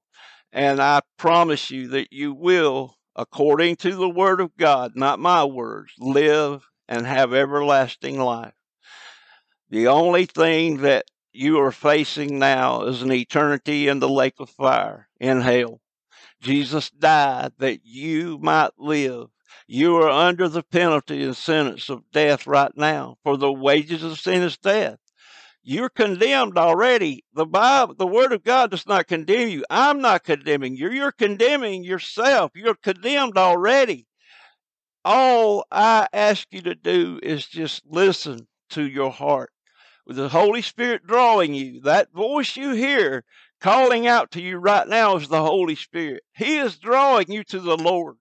And 0.52 0.82
I 0.82 1.02
promise 1.18 1.70
you 1.70 1.90
that 1.90 2.14
you 2.14 2.34
will, 2.34 2.96
according 3.16 3.76
to 3.78 3.96
the 3.96 4.10
word 4.10 4.40
of 4.40 4.56
God, 4.58 4.94
not 4.96 5.20
my 5.20 5.44
words, 5.44 5.94
live 6.00 6.68
and 6.88 7.06
have 7.06 7.34
everlasting 7.34 8.20
life. 8.20 8.54
The 9.70 9.88
only 9.88 10.26
thing 10.26 10.78
that 10.78 11.06
you 11.34 11.60
are 11.60 11.72
facing 11.72 12.40
now 12.40 12.84
is 12.84 13.02
an 13.02 13.12
eternity 13.12 13.88
in 13.88 14.00
the 14.00 14.10
lake 14.10 14.36
of 14.40 14.50
fire 14.50 15.10
in 15.20 15.42
hell. 15.42 15.82
Jesus 16.42 16.90
died 16.90 17.54
that 17.58 17.80
you 17.84 18.38
might 18.38 18.72
live. 18.78 19.28
You 19.68 19.96
are 19.98 20.10
under 20.10 20.48
the 20.48 20.64
penalty 20.64 21.24
and 21.24 21.36
sentence 21.36 21.90
of 21.90 22.12
death 22.12 22.46
right 22.46 22.72
now, 22.76 23.18
for 23.24 23.38
the 23.38 23.52
wages 23.52 24.04
of 24.04 24.20
sin 24.20 24.44
is 24.44 24.58
death. 24.58 25.00
You're 25.64 25.90
condemned 25.90 26.58
already. 26.60 27.24
The 27.34 27.46
Bible, 27.48 27.96
the 27.96 28.06
Word 28.06 28.34
of 28.34 28.44
God 28.44 28.70
does 28.70 28.86
not 28.86 29.08
condemn 29.08 29.50
you. 29.50 29.66
I'm 29.70 30.00
not 30.00 30.24
condemning 30.24 30.76
you. 30.76 30.92
You're 30.92 31.12
condemning 31.12 31.84
yourself. 31.84 32.52
You're 32.54 32.76
condemned 32.76 33.38
already. 33.38 34.06
All 35.04 35.66
I 35.72 36.08
ask 36.14 36.48
you 36.52 36.62
to 36.62 36.76
do 36.76 37.20
is 37.24 37.48
just 37.48 37.82
listen 37.88 38.48
to 38.70 38.84
your 38.88 39.12
heart. 39.12 39.52
With 40.06 40.18
the 40.18 40.30
Holy 40.30 40.62
Spirit 40.62 41.08
drawing 41.08 41.56
you, 41.56 41.82
that 41.82 42.14
voice 42.14 42.56
you 42.56 42.72
hear 42.74 43.24
calling 43.60 44.06
out 44.06 44.30
to 44.32 44.42
you 44.42 44.58
right 44.58 44.88
now 44.88 45.16
is 45.16 45.28
the 45.28 45.42
Holy 45.42 45.76
Spirit. 45.76 46.22
He 46.36 46.58
is 46.58 46.78
drawing 46.78 47.32
you 47.32 47.44
to 47.46 47.60
the 47.60 47.78
Lord. 47.78 48.18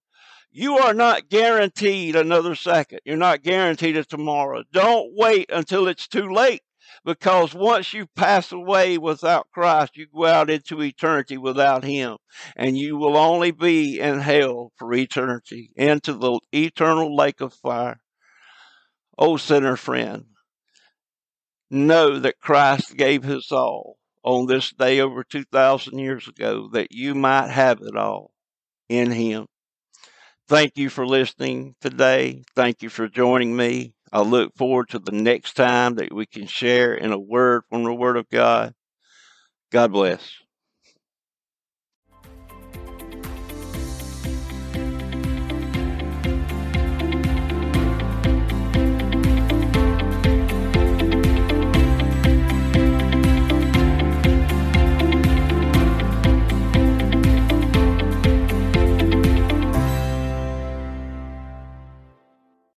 You 0.57 0.79
are 0.79 0.95
not 0.95 1.29
guaranteed 1.29 2.15
another 2.15 2.55
second. 2.55 3.01
You're 3.05 3.17
not 3.17 3.43
guaranteed 3.43 3.97
a 3.97 4.05
tomorrow. 4.05 4.63
Don't 4.73 5.11
wait 5.13 5.51
until 5.51 5.89
it's 5.89 6.07
too 6.07 6.29
late 6.29 6.63
because 7.05 7.55
once 7.55 7.93
you 7.93 8.07
pass 8.15 8.53
away 8.53 8.97
without 8.97 9.49
Christ, 9.53 9.97
you 9.97 10.07
go 10.07 10.27
out 10.27 10.51
into 10.51 10.81
eternity 10.81 11.37
without 11.37 11.83
Him, 11.83 12.19
and 12.55 12.79
you 12.79 12.97
will 12.97 13.17
only 13.17 13.51
be 13.51 13.99
in 13.99 14.21
hell 14.21 14.71
for 14.77 14.95
eternity, 14.95 15.73
into 15.75 16.13
the 16.13 16.39
eternal 16.53 17.17
lake 17.17 17.41
of 17.41 17.53
fire. 17.55 18.01
Oh, 19.19 19.37
sinner 19.37 19.75
friend, 19.75 20.27
know 21.69 22.21
that 22.21 22.39
Christ 22.39 22.97
gave 22.97 23.25
His 23.25 23.51
all 23.51 23.97
on 24.23 24.47
this 24.47 24.71
day 24.71 25.01
over 25.01 25.25
2,000 25.25 25.99
years 25.99 26.29
ago 26.29 26.69
that 26.75 26.93
you 26.93 27.17
might 27.17 27.49
have 27.51 27.81
it 27.81 27.97
all 27.97 28.31
in 28.89 29.11
Him. 29.11 29.49
Thank 30.49 30.77
you 30.77 30.91
for 30.91 31.07
listening 31.07 31.75
today. 31.81 32.43
Thank 32.55 32.83
you 32.83 32.91
for 32.91 33.09
joining 33.09 33.57
me. 33.57 33.95
I 34.13 34.21
look 34.21 34.55
forward 34.57 34.91
to 34.91 34.99
the 34.99 35.13
next 35.13 35.55
time 35.55 35.95
that 35.97 36.13
we 36.13 36.27
can 36.27 36.47
share 36.47 36.95
in 36.95 37.13
a 37.13 37.19
word 37.19 37.63
from 37.71 37.85
the 37.85 37.95
Word 37.95 38.17
of 38.19 38.29
God. 38.29 38.75
God 39.73 39.93
bless. 39.93 40.44